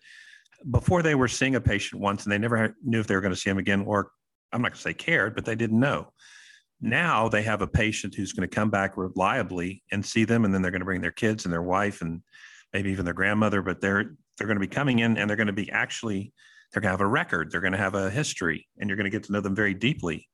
before 0.71 1.01
they 1.01 1.15
were 1.15 1.27
seeing 1.27 1.55
a 1.55 1.61
patient 1.61 2.01
once 2.01 2.23
and 2.23 2.31
they 2.31 2.37
never 2.37 2.75
knew 2.83 2.99
if 2.99 3.07
they 3.07 3.15
were 3.15 3.21
going 3.21 3.33
to 3.33 3.39
see 3.39 3.49
him 3.49 3.57
again, 3.57 3.81
or 3.81 4.11
I'm 4.51 4.61
not 4.61 4.69
going 4.69 4.77
to 4.77 4.81
say 4.81 4.93
cared, 4.93 5.35
but 5.35 5.45
they 5.45 5.55
didn't 5.55 5.79
know. 5.79 6.11
Now 6.81 7.29
they 7.29 7.43
have 7.43 7.61
a 7.61 7.67
patient 7.67 8.15
who's 8.15 8.33
going 8.33 8.47
to 8.47 8.53
come 8.53 8.69
back 8.69 8.97
reliably 8.97 9.83
and 9.91 10.05
see 10.05 10.25
them, 10.25 10.45
and 10.45 10.53
then 10.53 10.61
they're 10.61 10.71
going 10.71 10.81
to 10.81 10.85
bring 10.85 11.01
their 11.01 11.11
kids 11.11 11.45
and 11.45 11.53
their 11.53 11.63
wife 11.63 12.01
and 12.01 12.21
maybe 12.73 12.91
even 12.91 13.05
their 13.05 13.13
grandmother, 13.13 13.61
but 13.61 13.79
they're 13.79 14.15
they're 14.37 14.47
going 14.47 14.57
to 14.57 14.67
be 14.67 14.67
coming 14.67 14.99
in 14.99 15.17
and 15.17 15.29
they're 15.29 15.37
going 15.37 15.47
to 15.47 15.53
be 15.53 15.71
actually 15.71 16.33
they're 16.75 16.81
going 16.81 16.89
to 16.89 16.97
have 16.97 17.01
a 17.01 17.07
record, 17.07 17.51
they're 17.51 17.61
going 17.61 17.71
to 17.71 17.79
have 17.79 17.95
a 17.95 18.09
history, 18.09 18.67
and 18.77 18.89
you're 18.89 18.97
going 18.97 19.05
to 19.05 19.09
get 19.09 19.23
to 19.23 19.31
know 19.31 19.39
them 19.39 19.55
very 19.55 19.73
deeply. 19.73 20.27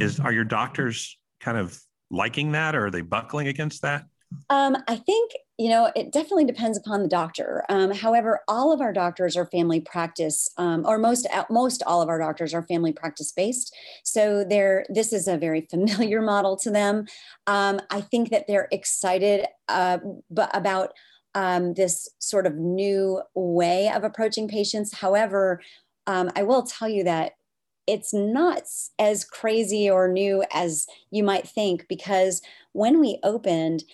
Is 0.00 0.18
are 0.18 0.32
your 0.32 0.42
doctors 0.42 1.16
kind 1.38 1.56
of 1.56 1.80
liking 2.10 2.50
that, 2.52 2.74
or 2.74 2.86
are 2.86 2.90
they 2.90 3.00
buckling 3.00 3.46
against 3.46 3.82
that? 3.82 4.04
Um, 4.50 4.76
I 4.88 4.96
think 4.96 5.30
you 5.56 5.68
know 5.68 5.92
it 5.94 6.10
definitely 6.10 6.46
depends 6.46 6.76
upon 6.76 7.02
the 7.02 7.08
doctor. 7.08 7.64
Um, 7.68 7.92
however, 7.92 8.40
all 8.48 8.72
of 8.72 8.80
our 8.80 8.92
doctors 8.92 9.36
are 9.36 9.46
family 9.46 9.80
practice, 9.80 10.48
um, 10.58 10.84
or 10.84 10.98
most 10.98 11.28
most 11.48 11.84
all 11.86 12.02
of 12.02 12.08
our 12.08 12.18
doctors 12.18 12.52
are 12.54 12.64
family 12.64 12.92
practice 12.92 13.30
based. 13.30 13.72
So 14.02 14.42
they're 14.42 14.84
this 14.88 15.12
is 15.12 15.28
a 15.28 15.36
very 15.36 15.60
familiar 15.70 16.20
model 16.20 16.56
to 16.56 16.72
them. 16.72 17.06
Um, 17.46 17.80
I 17.90 18.00
think 18.00 18.30
that 18.30 18.48
they're 18.48 18.66
excited, 18.72 19.46
uh, 19.68 19.98
but 20.28 20.50
about 20.56 20.92
um, 21.34 21.74
this 21.74 22.08
sort 22.18 22.46
of 22.46 22.56
new 22.56 23.20
way 23.34 23.90
of 23.94 24.04
approaching 24.04 24.48
patients. 24.48 24.94
However, 24.94 25.60
um, 26.06 26.30
I 26.36 26.42
will 26.42 26.62
tell 26.62 26.88
you 26.88 27.04
that 27.04 27.32
it's 27.86 28.14
not 28.14 28.62
as 28.98 29.24
crazy 29.24 29.90
or 29.90 30.08
new 30.08 30.44
as 30.52 30.86
you 31.10 31.22
might 31.22 31.46
think 31.46 31.86
because 31.88 32.40
when 32.72 32.98
we 32.98 33.18
opened, 33.22 33.84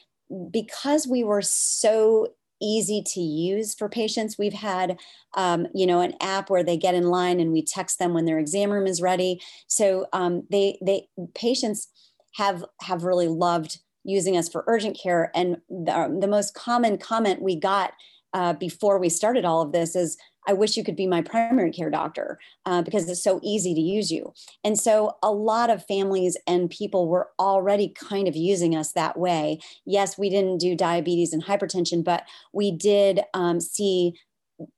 because 0.50 1.08
we 1.08 1.24
were 1.24 1.42
so 1.42 2.28
easy 2.60 3.02
to 3.02 3.20
use 3.20 3.74
for 3.74 3.88
patients. 3.88 4.38
We've 4.38 4.52
had, 4.52 4.98
um, 5.34 5.66
you 5.74 5.86
know, 5.86 6.00
an 6.00 6.14
app 6.20 6.50
where 6.50 6.62
they 6.62 6.76
get 6.76 6.94
in 6.94 7.04
line 7.04 7.40
and 7.40 7.52
we 7.52 7.62
text 7.62 7.98
them 7.98 8.12
when 8.12 8.26
their 8.26 8.38
exam 8.38 8.70
room 8.70 8.86
is 8.86 9.00
ready. 9.00 9.40
So 9.66 10.06
um, 10.12 10.44
they, 10.50 10.78
they 10.82 11.08
patients 11.34 11.88
have 12.36 12.64
have 12.82 13.02
really 13.02 13.28
loved 13.28 13.80
using 14.04 14.36
us 14.36 14.48
for 14.48 14.64
urgent 14.66 14.98
care. 15.02 15.30
And 15.34 15.58
the, 15.68 16.16
the 16.20 16.28
most 16.28 16.54
common 16.54 16.98
comment 16.98 17.42
we 17.42 17.56
got 17.56 17.92
uh, 18.32 18.52
before 18.54 18.98
we 18.98 19.08
started 19.08 19.44
all 19.44 19.62
of 19.62 19.72
this 19.72 19.96
is, 19.96 20.16
I 20.48 20.52
wish 20.52 20.76
you 20.76 20.84
could 20.84 20.96
be 20.96 21.06
my 21.06 21.20
primary 21.20 21.70
care 21.70 21.90
doctor 21.90 22.38
uh, 22.64 22.82
because 22.82 23.08
it's 23.08 23.22
so 23.22 23.40
easy 23.42 23.74
to 23.74 23.80
use 23.80 24.10
you. 24.10 24.32
And 24.64 24.78
so 24.78 25.16
a 25.22 25.30
lot 25.30 25.70
of 25.70 25.84
families 25.86 26.36
and 26.46 26.70
people 26.70 27.08
were 27.08 27.28
already 27.38 27.88
kind 27.88 28.26
of 28.26 28.36
using 28.36 28.74
us 28.74 28.92
that 28.92 29.18
way. 29.18 29.60
Yes, 29.84 30.16
we 30.16 30.30
didn't 30.30 30.58
do 30.58 30.74
diabetes 30.74 31.32
and 31.32 31.44
hypertension, 31.44 32.02
but 32.02 32.24
we 32.52 32.70
did 32.70 33.20
um, 33.34 33.60
see 33.60 34.14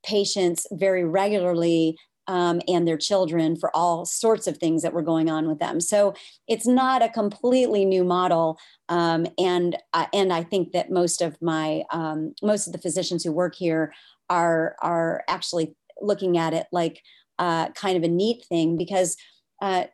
patients 0.04 0.66
very 0.72 1.04
regularly 1.04 1.96
um, 2.28 2.60
and 2.68 2.86
their 2.86 2.96
children 2.96 3.56
for 3.56 3.74
all 3.76 4.04
sorts 4.04 4.46
of 4.46 4.58
things 4.58 4.82
that 4.82 4.92
were 4.92 5.02
going 5.02 5.28
on 5.30 5.48
with 5.48 5.58
them. 5.58 5.80
So 5.80 6.14
it's 6.48 6.66
not 6.66 7.02
a 7.02 7.08
completely 7.08 7.84
new 7.84 8.04
model, 8.04 8.58
um, 8.88 9.26
and 9.38 9.76
uh, 9.92 10.06
and 10.12 10.32
I 10.32 10.42
think 10.42 10.72
that 10.72 10.90
most 10.90 11.22
of 11.22 11.36
my 11.40 11.82
um, 11.92 12.34
most 12.42 12.66
of 12.66 12.72
the 12.72 12.78
physicians 12.78 13.24
who 13.24 13.32
work 13.32 13.54
here 13.54 13.92
are 14.30 14.76
are 14.80 15.24
actually 15.28 15.74
looking 16.00 16.38
at 16.38 16.54
it 16.54 16.66
like 16.72 17.02
uh, 17.38 17.70
kind 17.70 17.96
of 17.96 18.02
a 18.02 18.08
neat 18.08 18.44
thing 18.46 18.76
because 18.76 19.16
uh, 19.60 19.84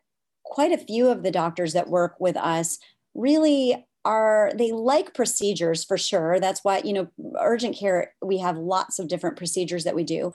quite 0.45 0.73
a 0.73 0.79
few 0.79 1.09
of 1.09 1.23
the 1.23 1.31
doctors 1.31 1.73
that 1.73 1.89
work 1.89 2.17
with 2.19 2.37
us 2.37 2.79
really 3.15 3.87
are 4.05 4.53
they 4.55 4.73
like 4.73 5.13
procedures 5.13 5.85
for 5.85 5.99
sure 5.99 6.41
that's 6.41 6.65
why 6.65 6.81
you 6.85 6.93
know 6.93 7.09
urgent 7.41 7.77
care 7.77 8.15
we 8.23 8.39
have 8.39 8.57
lots 8.57 8.99
of 8.99 9.09
different 9.09 9.37
procedures 9.37 9.85
that 9.85 9.95
we 9.95 10.05
do 10.05 10.33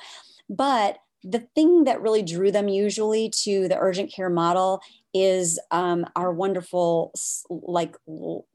but 0.49 0.97
the 1.23 1.47
thing 1.55 1.85
that 1.85 2.01
really 2.01 2.21
drew 2.21 2.51
them 2.51 2.67
usually 2.67 3.29
to 3.43 3.67
the 3.67 3.77
urgent 3.77 4.11
care 4.11 4.29
model 4.29 4.81
is 5.13 5.59
um, 5.71 6.05
our 6.15 6.33
wonderful 6.33 7.13
like 7.49 7.95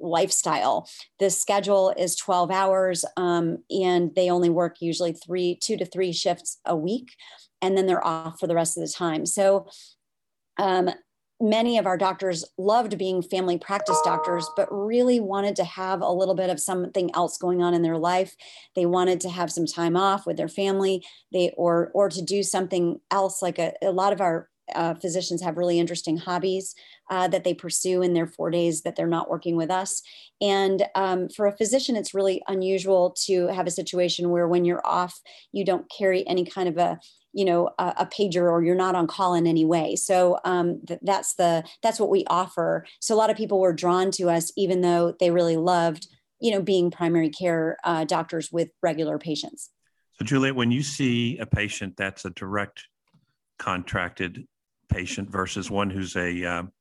lifestyle. 0.00 0.88
The 1.18 1.30
schedule 1.30 1.94
is 1.96 2.16
12 2.16 2.50
hours 2.50 3.04
um, 3.16 3.58
and 3.70 4.14
they 4.14 4.30
only 4.30 4.50
work 4.50 4.76
usually 4.80 5.12
three 5.12 5.56
two 5.60 5.76
to 5.76 5.86
three 5.86 6.12
shifts 6.12 6.58
a 6.64 6.76
week 6.76 7.14
and 7.62 7.76
then 7.76 7.86
they're 7.86 8.06
off 8.06 8.40
for 8.40 8.46
the 8.46 8.54
rest 8.54 8.76
of 8.76 8.82
the 8.82 8.92
time. 8.92 9.24
So 9.24 9.68
um, 10.58 10.90
many 11.40 11.78
of 11.78 11.86
our 11.86 11.96
doctors 11.96 12.44
loved 12.56 12.98
being 12.98 13.22
family 13.22 13.58
practice 13.58 14.00
doctors, 14.04 14.48
but 14.56 14.68
really 14.70 15.20
wanted 15.20 15.56
to 15.56 15.64
have 15.64 16.00
a 16.00 16.12
little 16.12 16.34
bit 16.34 16.50
of 16.50 16.60
something 16.60 17.10
else 17.14 17.38
going 17.38 17.62
on 17.62 17.74
in 17.74 17.82
their 17.82 17.98
life. 17.98 18.34
They 18.74 18.86
wanted 18.86 19.20
to 19.22 19.30
have 19.30 19.52
some 19.52 19.66
time 19.66 19.96
off 19.96 20.26
with 20.26 20.36
their 20.36 20.48
family, 20.48 21.04
they 21.32 21.52
or 21.56 21.90
or 21.94 22.08
to 22.08 22.22
do 22.22 22.42
something 22.42 23.00
else. 23.10 23.42
Like 23.42 23.58
a, 23.58 23.72
a 23.82 23.90
lot 23.90 24.12
of 24.12 24.20
our 24.20 24.48
uh, 24.74 24.94
physicians 24.94 25.42
have 25.42 25.56
really 25.56 25.78
interesting 25.78 26.16
hobbies 26.16 26.74
uh, 27.10 27.28
that 27.28 27.44
they 27.44 27.54
pursue 27.54 28.02
in 28.02 28.12
their 28.12 28.26
four 28.26 28.50
days 28.50 28.82
that 28.82 28.96
they're 28.96 29.06
not 29.06 29.30
working 29.30 29.56
with 29.56 29.70
us. 29.70 30.02
And 30.40 30.86
um, 30.94 31.28
for 31.28 31.46
a 31.46 31.56
physician, 31.56 31.96
it's 31.96 32.14
really 32.14 32.42
unusual 32.48 33.16
to 33.24 33.46
have 33.48 33.66
a 33.66 33.72
situation 33.72 34.30
where 34.30 34.46
when 34.46 34.64
you're 34.64 34.86
off, 34.86 35.20
you 35.52 35.64
don't 35.64 35.90
carry 35.90 36.26
any 36.26 36.44
kind 36.44 36.68
of 36.68 36.76
a 36.76 36.98
you 37.32 37.44
know 37.44 37.70
a, 37.78 37.94
a 37.98 38.06
pager 38.06 38.50
or 38.50 38.62
you're 38.62 38.74
not 38.74 38.94
on 38.94 39.06
call 39.06 39.34
in 39.34 39.46
any 39.46 39.64
way. 39.64 39.96
So 39.96 40.38
um, 40.44 40.80
th- 40.86 41.00
that's 41.02 41.34
the 41.34 41.64
that's 41.82 42.00
what 42.00 42.10
we 42.10 42.24
offer. 42.28 42.86
So 43.00 43.14
a 43.14 43.18
lot 43.18 43.30
of 43.30 43.36
people 43.36 43.60
were 43.60 43.72
drawn 43.72 44.10
to 44.12 44.30
us 44.30 44.52
even 44.56 44.80
though 44.80 45.14
they 45.18 45.30
really 45.30 45.56
loved 45.56 46.08
you 46.40 46.50
know 46.50 46.62
being 46.62 46.90
primary 46.90 47.30
care 47.30 47.76
uh, 47.84 48.04
doctors 48.04 48.50
with 48.52 48.68
regular 48.82 49.18
patients. 49.18 49.70
So 50.14 50.24
juliet 50.24 50.56
when 50.56 50.70
you 50.70 50.82
see 50.82 51.38
a 51.38 51.46
patient 51.46 51.96
that's 51.96 52.24
a 52.24 52.30
direct 52.30 52.84
contracted 53.58 54.46
patient 54.88 55.30
versus 55.30 55.70
one 55.70 55.90
who's 55.90 56.16
a 56.16 56.44
um, 56.44 56.72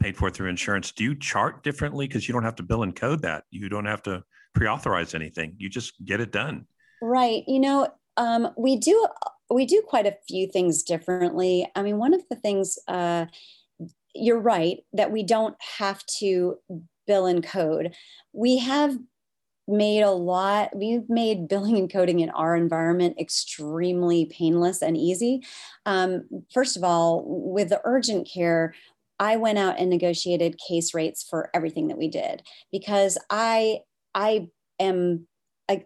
paid 0.00 0.16
for 0.16 0.30
through 0.30 0.48
insurance 0.48 0.92
do 0.92 1.04
you 1.04 1.14
chart 1.14 1.62
differently? 1.62 2.06
Because 2.06 2.28
you 2.28 2.32
don't 2.32 2.44
have 2.44 2.56
to 2.56 2.62
bill 2.62 2.82
and 2.82 2.94
code 2.94 3.22
that. 3.22 3.44
You 3.50 3.68
don't 3.68 3.86
have 3.86 4.02
to 4.04 4.22
pre-authorize 4.54 5.14
anything. 5.14 5.54
You 5.58 5.68
just 5.68 5.94
get 6.04 6.20
it 6.20 6.32
done. 6.32 6.66
Right. 7.02 7.42
You 7.46 7.60
know 7.60 7.88
um, 8.16 8.50
we 8.56 8.76
do 8.76 9.06
we 9.50 9.66
do 9.66 9.82
quite 9.86 10.06
a 10.06 10.16
few 10.28 10.46
things 10.46 10.82
differently. 10.82 11.70
I 11.74 11.82
mean, 11.82 11.98
one 11.98 12.14
of 12.14 12.22
the 12.28 12.36
things 12.36 12.78
uh, 12.86 13.26
you're 14.14 14.40
right 14.40 14.78
that 14.92 15.12
we 15.12 15.22
don't 15.22 15.56
have 15.78 16.04
to 16.18 16.58
bill 17.06 17.26
and 17.26 17.42
code. 17.42 17.94
We 18.32 18.58
have 18.58 18.98
made 19.66 20.02
a 20.02 20.10
lot, 20.10 20.74
we've 20.74 21.08
made 21.08 21.48
billing 21.48 21.76
and 21.76 21.92
coding 21.92 22.20
in 22.20 22.30
our 22.30 22.56
environment 22.56 23.18
extremely 23.18 24.24
painless 24.26 24.82
and 24.82 24.96
easy. 24.96 25.44
Um, 25.84 26.26
first 26.52 26.76
of 26.76 26.84
all, 26.84 27.24
with 27.26 27.68
the 27.68 27.80
urgent 27.84 28.28
care, 28.32 28.74
I 29.20 29.36
went 29.36 29.58
out 29.58 29.78
and 29.78 29.90
negotiated 29.90 30.58
case 30.66 30.94
rates 30.94 31.26
for 31.28 31.50
everything 31.52 31.88
that 31.88 31.98
we 31.98 32.08
did 32.08 32.42
because 32.72 33.18
I 33.30 33.80
I 34.14 34.48
am 34.78 35.26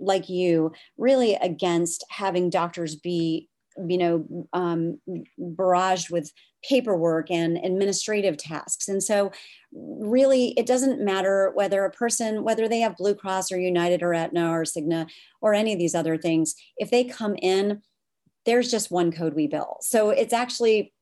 like 0.01 0.29
you 0.29 0.73
really 0.97 1.35
against 1.35 2.05
having 2.09 2.51
doctors 2.51 2.95
be 2.95 3.49
you 3.89 3.99
know 3.99 4.47
um, 4.53 4.99
barraged 5.39 6.11
with 6.11 6.33
paperwork 6.65 7.31
and 7.31 7.59
administrative 7.59 8.37
tasks. 8.37 8.89
And 8.89 9.03
so 9.03 9.33
really 9.73 10.55
it 10.57 10.67
doesn't 10.67 11.01
matter 11.01 11.51
whether 11.55 11.85
a 11.85 11.91
person 11.91 12.45
whether 12.45 12.69
they 12.69 12.81
have 12.81 12.97
blue 12.97 13.15
cross 13.15 13.51
or 13.51 13.59
united 13.59 14.03
or 14.03 14.15
aetna 14.15 14.51
or 14.51 14.63
cigna 14.63 15.09
or 15.41 15.55
any 15.55 15.73
of 15.73 15.79
these 15.79 15.95
other 15.95 16.17
things 16.17 16.55
if 16.77 16.91
they 16.91 17.05
come 17.05 17.35
in 17.43 17.81
there's 18.45 18.71
just 18.71 18.91
one 18.91 19.13
code 19.13 19.35
we 19.35 19.47
bill. 19.47 19.79
So 19.81 20.11
it's 20.11 20.33
actually 20.33 20.93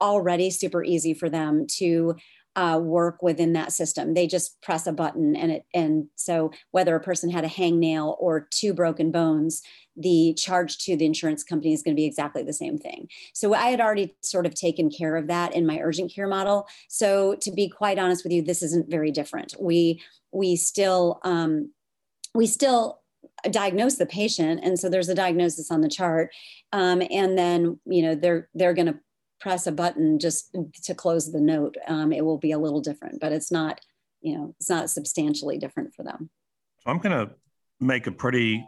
already 0.00 0.50
super 0.50 0.84
easy 0.84 1.14
for 1.14 1.28
them 1.28 1.66
to 1.66 2.16
uh, 2.56 2.80
work 2.82 3.22
within 3.22 3.52
that 3.52 3.70
system. 3.70 4.14
They 4.14 4.26
just 4.26 4.60
press 4.62 4.86
a 4.86 4.92
button 4.92 5.36
and 5.36 5.52
it 5.52 5.66
and 5.74 6.06
so 6.16 6.50
whether 6.70 6.96
a 6.96 7.00
person 7.00 7.30
had 7.30 7.44
a 7.44 7.48
hangnail 7.48 8.16
or 8.18 8.48
two 8.50 8.72
broken 8.72 9.12
bones, 9.12 9.62
the 9.94 10.34
charge 10.38 10.78
to 10.78 10.96
the 10.96 11.04
insurance 11.04 11.44
company 11.44 11.74
is 11.74 11.82
going 11.82 11.94
to 11.94 12.00
be 12.00 12.06
exactly 12.06 12.42
the 12.42 12.54
same 12.54 12.78
thing. 12.78 13.08
So 13.34 13.52
I 13.54 13.68
had 13.68 13.80
already 13.80 14.16
sort 14.22 14.46
of 14.46 14.54
taken 14.54 14.90
care 14.90 15.16
of 15.16 15.26
that 15.28 15.54
in 15.54 15.66
my 15.66 15.78
urgent 15.78 16.12
care 16.12 16.26
model. 16.26 16.66
So 16.88 17.36
to 17.42 17.52
be 17.52 17.68
quite 17.68 17.98
honest 17.98 18.24
with 18.24 18.32
you, 18.32 18.42
this 18.42 18.62
isn't 18.62 18.90
very 18.90 19.10
different. 19.10 19.54
We 19.60 20.02
we 20.32 20.56
still 20.56 21.20
um, 21.24 21.72
we 22.34 22.46
still 22.46 23.02
diagnose 23.50 23.96
the 23.96 24.06
patient 24.06 24.60
and 24.62 24.78
so 24.78 24.88
there's 24.88 25.08
a 25.08 25.14
diagnosis 25.14 25.70
on 25.70 25.82
the 25.82 25.88
chart 25.88 26.30
um, 26.72 27.02
and 27.10 27.36
then 27.36 27.78
you 27.84 28.02
know 28.02 28.14
they're 28.14 28.48
they're 28.54 28.72
going 28.72 28.86
to 28.86 28.98
press 29.40 29.66
a 29.66 29.72
button 29.72 30.18
just 30.18 30.56
to 30.84 30.94
close 30.94 31.32
the 31.32 31.40
note, 31.40 31.76
um, 31.88 32.12
it 32.12 32.24
will 32.24 32.38
be 32.38 32.52
a 32.52 32.58
little 32.58 32.80
different, 32.80 33.20
but 33.20 33.32
it's 33.32 33.52
not, 33.52 33.80
you 34.20 34.36
know, 34.36 34.54
it's 34.58 34.70
not 34.70 34.90
substantially 34.90 35.58
different 35.58 35.94
for 35.94 36.02
them. 36.02 36.30
I'm 36.86 36.98
going 36.98 37.26
to 37.26 37.34
make 37.80 38.06
a 38.06 38.12
pretty 38.12 38.66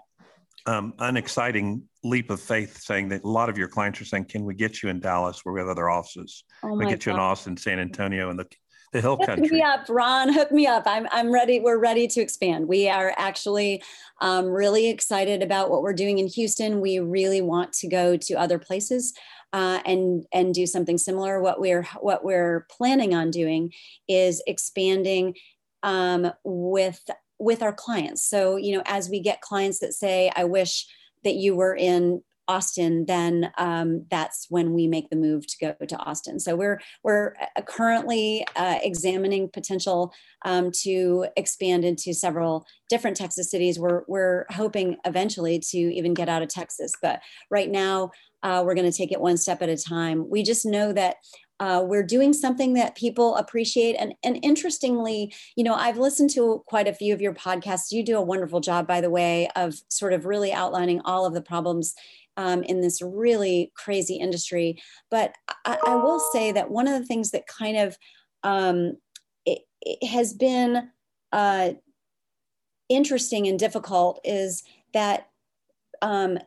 um, 0.66 0.92
unexciting 0.98 1.82
leap 2.04 2.30
of 2.30 2.40
faith 2.40 2.78
saying 2.78 3.08
that 3.08 3.24
a 3.24 3.28
lot 3.28 3.48
of 3.48 3.56
your 3.56 3.68
clients 3.68 4.00
are 4.00 4.04
saying, 4.04 4.26
can 4.26 4.44
we 4.44 4.54
get 4.54 4.82
you 4.82 4.88
in 4.88 5.00
Dallas 5.00 5.44
where 5.44 5.54
we 5.54 5.60
have 5.60 5.68
other 5.68 5.88
offices? 5.88 6.44
Oh 6.62 6.74
we 6.74 6.84
get 6.84 7.00
God. 7.00 7.06
you 7.06 7.12
in 7.12 7.18
Austin, 7.18 7.56
San 7.56 7.78
Antonio, 7.78 8.30
and 8.30 8.38
the 8.38 8.46
the 8.92 9.00
hill 9.00 9.16
hook 9.16 9.26
country. 9.26 9.46
Hook 9.46 9.52
me 9.52 9.62
up, 9.62 9.84
Ron. 9.88 10.32
Hook 10.32 10.50
me 10.50 10.66
up. 10.66 10.84
I'm 10.86 11.06
I'm 11.10 11.32
ready. 11.32 11.60
We're 11.60 11.78
ready 11.78 12.08
to 12.08 12.20
expand. 12.20 12.66
We 12.66 12.88
are 12.88 13.12
actually 13.16 13.82
um, 14.20 14.46
really 14.46 14.88
excited 14.88 15.42
about 15.42 15.70
what 15.70 15.82
we're 15.82 15.92
doing 15.92 16.18
in 16.18 16.26
Houston. 16.28 16.80
We 16.80 16.98
really 16.98 17.40
want 17.40 17.72
to 17.74 17.88
go 17.88 18.16
to 18.16 18.34
other 18.34 18.58
places 18.58 19.12
uh, 19.52 19.80
and 19.84 20.24
and 20.32 20.54
do 20.54 20.66
something 20.66 20.98
similar. 20.98 21.40
What 21.40 21.60
we're 21.60 21.84
what 22.00 22.24
we're 22.24 22.66
planning 22.70 23.14
on 23.14 23.30
doing 23.30 23.72
is 24.08 24.42
expanding 24.46 25.34
um, 25.82 26.32
with 26.44 27.08
with 27.38 27.62
our 27.62 27.72
clients. 27.72 28.24
So 28.24 28.56
you 28.56 28.76
know, 28.76 28.82
as 28.86 29.08
we 29.08 29.20
get 29.20 29.40
clients 29.40 29.78
that 29.80 29.94
say, 29.94 30.30
"I 30.36 30.44
wish 30.44 30.86
that 31.24 31.34
you 31.34 31.56
were 31.56 31.74
in 31.74 32.22
Austin, 32.48 33.04
then 33.04 33.52
um, 33.58 34.06
that's 34.10 34.46
when 34.48 34.72
we 34.72 34.88
make 34.88 35.10
the 35.10 35.16
move 35.16 35.46
to 35.46 35.56
go 35.60 35.86
to 35.86 35.96
Austin. 35.98 36.40
So 36.40 36.56
we're 36.56 36.80
we're 37.04 37.34
uh, 37.56 37.62
currently 37.62 38.46
uh, 38.56 38.78
examining 38.82 39.50
potential 39.50 40.12
um, 40.46 40.70
to 40.82 41.26
expand 41.36 41.84
into 41.84 42.14
several 42.14 42.66
different 42.88 43.18
Texas 43.18 43.50
cities. 43.50 43.78
We're 43.78 44.02
we're 44.08 44.46
hoping 44.50 44.96
eventually 45.04 45.60
to 45.70 45.78
even 45.78 46.14
get 46.14 46.30
out 46.30 46.42
of 46.42 46.48
Texas, 46.48 46.92
but 47.02 47.20
right 47.50 47.70
now 47.70 48.10
uh, 48.42 48.62
we're 48.64 48.74
going 48.74 48.90
to 48.90 48.96
take 48.96 49.12
it 49.12 49.20
one 49.20 49.36
step 49.36 49.62
at 49.62 49.68
a 49.68 49.76
time. 49.76 50.28
We 50.28 50.42
just 50.42 50.64
know 50.64 50.92
that 50.92 51.16
uh, 51.60 51.82
we're 51.84 52.04
doing 52.04 52.32
something 52.32 52.74
that 52.74 52.96
people 52.96 53.36
appreciate. 53.36 53.94
And, 53.94 54.14
and 54.22 54.38
interestingly, 54.42 55.34
you 55.56 55.64
know, 55.64 55.74
I've 55.74 55.98
listened 55.98 56.30
to 56.30 56.62
quite 56.66 56.86
a 56.86 56.94
few 56.94 57.12
of 57.12 57.20
your 57.20 57.34
podcasts. 57.34 57.90
You 57.90 58.04
do 58.04 58.16
a 58.16 58.22
wonderful 58.22 58.60
job, 58.60 58.86
by 58.86 59.00
the 59.00 59.10
way, 59.10 59.48
of 59.56 59.74
sort 59.88 60.12
of 60.12 60.24
really 60.24 60.52
outlining 60.52 61.00
all 61.04 61.26
of 61.26 61.34
the 61.34 61.42
problems 61.42 61.94
um, 62.36 62.62
in 62.62 62.80
this 62.80 63.02
really 63.02 63.72
crazy 63.74 64.14
industry. 64.14 64.80
But 65.10 65.34
I, 65.64 65.78
I, 65.84 65.96
will 65.96 66.20
say 66.32 66.52
that 66.52 66.70
one 66.70 66.86
of 66.86 66.96
the 66.96 67.04
things 67.04 67.32
that 67.32 67.48
kind 67.48 67.76
of 67.76 67.98
um, 68.44 68.96
it, 69.44 69.62
it 69.82 70.06
has 70.06 70.34
been 70.34 70.90
uh, 71.32 71.70
interesting 72.88 73.48
and 73.48 73.58
difficult 73.58 74.20
is 74.22 74.62
that 74.94 75.28
um, 76.00 76.38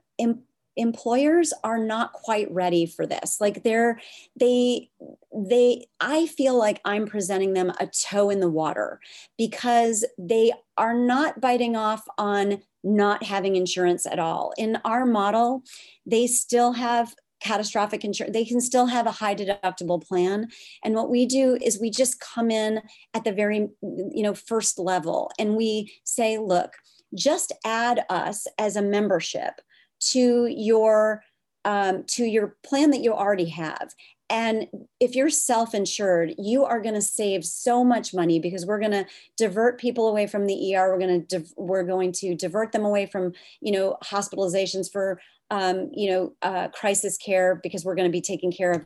employers 0.78 1.54
are 1.64 1.78
not 1.78 2.14
quite 2.14 2.52
ready 2.52 2.86
for 2.86 3.06
this. 3.06 3.38
Like 3.42 3.64
they're 3.64 4.00
they 4.40 4.90
they 5.34 5.86
i 6.00 6.26
feel 6.28 6.58
like 6.58 6.82
i'm 6.86 7.06
presenting 7.06 7.54
them 7.54 7.72
a 7.80 7.88
toe 7.88 8.30
in 8.30 8.40
the 8.40 8.50
water 8.50 9.00
because 9.38 10.06
they 10.18 10.52
are 10.78 10.94
not 10.94 11.40
biting 11.40 11.76
off 11.76 12.04
on 12.18 12.62
not 12.84 13.24
having 13.24 13.56
insurance 13.56 14.08
at 14.08 14.18
all. 14.18 14.54
In 14.58 14.78
our 14.86 15.06
model 15.06 15.64
they 16.06 16.28
still 16.28 16.74
have 16.74 17.14
catastrophic 17.42 18.06
insurance 18.06 18.34
they 18.34 18.46
can 18.46 18.62
still 18.62 18.86
have 18.86 19.08
a 19.08 19.12
high 19.12 19.36
deductible 19.36 20.06
plan. 20.06 20.48
And 20.84 20.96
what 20.96 21.10
we 21.10 21.26
do 21.26 21.58
is 21.62 21.80
we 21.80 21.90
just 21.90 22.20
come 22.20 22.50
in 22.50 22.82
at 23.14 23.24
the 23.24 23.32
very 23.32 23.70
you 23.82 24.24
know 24.24 24.34
first 24.34 24.80
level 24.80 25.32
and 25.38 25.56
we 25.56 25.94
say 26.04 26.38
look 26.38 26.74
just 27.14 27.52
add 27.66 28.06
us 28.10 28.48
as 28.58 28.76
a 28.76 28.82
membership 28.82 29.60
to 30.10 30.48
your 30.48 31.24
um, 31.64 32.04
to 32.06 32.26
your 32.26 32.56
plan 32.64 32.90
that 32.92 33.02
you 33.02 33.14
already 33.14 33.50
have. 33.50 33.94
And 34.32 34.68
if 35.02 35.14
you're 35.14 35.30
self-insured 35.30 36.36
you 36.38 36.64
are 36.64 36.82
going 36.82 36.96
to 36.96 37.02
save 37.02 37.44
so 37.44 37.84
much 37.84 38.14
money 38.14 38.40
because 38.40 38.66
we're 38.66 38.80
going 38.80 38.92
to 38.92 39.06
divert 39.38 39.78
people 39.78 40.08
away 40.08 40.26
from 40.26 40.48
the 40.48 40.76
er 40.76 40.90
we're 40.90 41.00
going 41.00 41.20
to 41.22 41.38
div- 41.40 41.54
we're 41.58 41.84
going 41.84 42.14
to 42.14 42.34
divert 42.34 42.72
them 42.72 42.86
away 42.86 43.06
from 43.06 43.34
you 43.60 43.74
know 43.74 43.98
hospitalizations 44.04 44.90
for 44.90 45.20
um, 45.52 45.92
you 45.94 46.10
know 46.10 46.34
uh, 46.42 46.70
crisis 46.70 47.18
care 47.18 47.60
because 47.62 47.84
we're 47.84 47.96
going 47.96 48.08
to 48.08 48.12
be 48.12 48.22
taking 48.22 48.54
care 48.54 48.72
of 48.72 48.86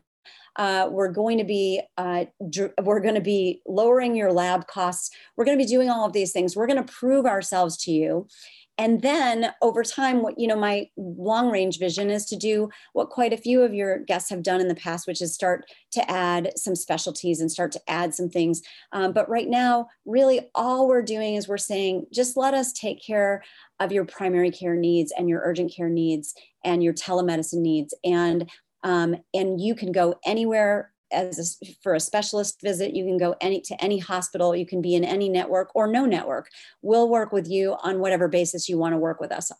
uh, 0.57 0.87
we're 0.89 1.11
going 1.11 1.37
to 1.37 1.43
be 1.43 1.81
uh, 1.97 2.25
dr- 2.49 2.73
we're 2.81 3.01
going 3.01 3.15
to 3.15 3.21
be 3.21 3.61
lowering 3.67 4.15
your 4.15 4.31
lab 4.31 4.67
costs. 4.67 5.09
We're 5.35 5.45
going 5.45 5.57
to 5.57 5.63
be 5.63 5.69
doing 5.69 5.89
all 5.89 6.05
of 6.05 6.13
these 6.13 6.31
things. 6.31 6.55
We're 6.55 6.67
going 6.67 6.83
to 6.83 6.93
prove 6.93 7.25
ourselves 7.25 7.77
to 7.83 7.91
you 7.91 8.27
and 8.77 9.01
then 9.01 9.53
over 9.61 9.83
time 9.83 10.21
what 10.21 10.37
you 10.37 10.47
know 10.47 10.55
my 10.55 10.89
long 10.97 11.49
range 11.49 11.79
vision 11.79 12.09
is 12.09 12.25
to 12.25 12.35
do 12.35 12.69
what 12.93 13.09
quite 13.09 13.33
a 13.33 13.37
few 13.37 13.61
of 13.61 13.73
your 13.73 13.99
guests 13.99 14.29
have 14.29 14.43
done 14.43 14.61
in 14.61 14.67
the 14.67 14.75
past 14.75 15.07
which 15.07 15.21
is 15.21 15.33
start 15.33 15.65
to 15.95 16.11
add 16.11 16.51
some 16.57 16.75
specialties 16.75 17.39
and 17.39 17.51
start 17.51 17.71
to 17.71 17.81
add 17.87 18.13
some 18.13 18.29
things. 18.29 18.61
Um, 18.91 19.13
but 19.13 19.29
right 19.29 19.47
now 19.47 19.87
really 20.05 20.49
all 20.53 20.87
we're 20.87 21.01
doing 21.01 21.35
is 21.35 21.47
we're 21.47 21.57
saying 21.57 22.05
just 22.13 22.35
let 22.35 22.53
us 22.53 22.73
take 22.73 23.03
care 23.03 23.43
of 23.79 23.91
your 23.91 24.05
primary 24.05 24.51
care 24.51 24.75
needs 24.75 25.13
and 25.17 25.29
your 25.29 25.41
urgent 25.43 25.73
care 25.73 25.89
needs 25.89 26.33
and 26.63 26.83
your 26.83 26.93
telemedicine 26.93 27.61
needs. 27.61 27.93
And 28.03 28.49
um, 28.83 29.15
and 29.33 29.59
you 29.59 29.73
can 29.73 29.91
go 29.91 30.15
anywhere 30.25 30.91
as 31.11 31.59
a, 31.61 31.65
for 31.83 31.93
a 31.93 31.99
specialist 31.99 32.59
visit 32.61 32.95
you 32.95 33.05
can 33.05 33.17
go 33.17 33.35
any 33.41 33.61
to 33.61 33.81
any 33.83 33.99
hospital 33.99 34.55
you 34.55 34.65
can 34.65 34.81
be 34.81 34.95
in 34.95 35.03
any 35.03 35.29
network 35.29 35.69
or 35.75 35.87
no 35.87 36.05
network 36.05 36.49
we'll 36.81 37.09
work 37.09 37.31
with 37.31 37.47
you 37.47 37.75
on 37.83 37.99
whatever 37.99 38.27
basis 38.27 38.67
you 38.67 38.77
want 38.77 38.93
to 38.93 38.97
work 38.97 39.19
with 39.19 39.31
us 39.31 39.51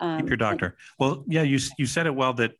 um, 0.00 0.20
Keep 0.20 0.28
your 0.28 0.36
doctor 0.36 0.76
well 0.98 1.24
yeah 1.28 1.42
you, 1.42 1.58
you 1.78 1.86
said 1.86 2.06
it 2.06 2.14
well 2.14 2.32
that 2.34 2.52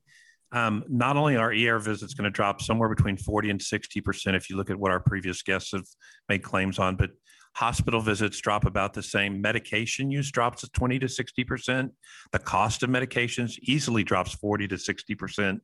um, 0.52 0.84
not 0.88 1.16
only 1.16 1.36
are 1.36 1.52
ER 1.52 1.78
visits 1.78 2.14
going 2.14 2.24
to 2.24 2.30
drop 2.30 2.60
somewhere 2.60 2.88
between 2.88 3.16
40 3.16 3.50
and 3.50 3.60
60% 3.60 4.34
if 4.34 4.50
you 4.50 4.56
look 4.56 4.70
at 4.70 4.76
what 4.76 4.90
our 4.90 5.00
previous 5.00 5.42
guests 5.42 5.72
have 5.72 5.86
made 6.28 6.42
claims 6.42 6.78
on, 6.78 6.96
but 6.96 7.10
hospital 7.54 8.00
visits 8.00 8.40
drop 8.40 8.64
about 8.64 8.92
the 8.92 9.02
same. 9.02 9.40
Medication 9.40 10.10
use 10.10 10.30
drops 10.30 10.68
20 10.68 10.98
to 11.00 11.06
60%. 11.06 11.90
The 12.32 12.38
cost 12.38 12.82
of 12.82 12.90
medications 12.90 13.58
easily 13.60 14.02
drops 14.02 14.32
40 14.34 14.68
to 14.68 14.76
60%. 14.76 15.60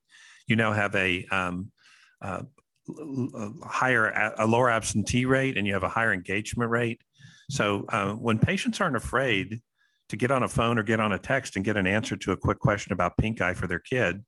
You 0.46 0.56
now 0.56 0.72
have 0.72 0.94
a 0.94 1.26
um, 1.26 1.72
uh, 2.22 2.42
a 2.88 3.66
higher, 3.66 4.32
a 4.38 4.46
lower 4.46 4.70
absentee 4.70 5.24
rate, 5.24 5.56
and 5.56 5.66
you 5.66 5.72
have 5.72 5.82
a 5.82 5.88
higher 5.88 6.12
engagement 6.12 6.70
rate. 6.70 7.00
So 7.50 7.84
uh, 7.88 8.12
when 8.12 8.38
patients 8.38 8.80
aren't 8.80 8.96
afraid 8.96 9.60
to 10.08 10.16
get 10.16 10.30
on 10.30 10.42
a 10.42 10.48
phone 10.48 10.78
or 10.78 10.82
get 10.82 11.00
on 11.00 11.12
a 11.12 11.18
text 11.18 11.56
and 11.56 11.64
get 11.64 11.76
an 11.76 11.86
answer 11.86 12.16
to 12.16 12.32
a 12.32 12.36
quick 12.36 12.60
question 12.60 12.92
about 12.92 13.16
pink 13.16 13.40
eye 13.40 13.54
for 13.54 13.66
their 13.66 13.80
kid, 13.80 14.24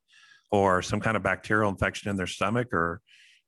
or 0.50 0.82
some 0.82 1.00
kind 1.00 1.16
of 1.16 1.22
bacterial 1.22 1.70
infection 1.70 2.10
in 2.10 2.16
their 2.16 2.26
stomach, 2.26 2.72
or 2.72 3.00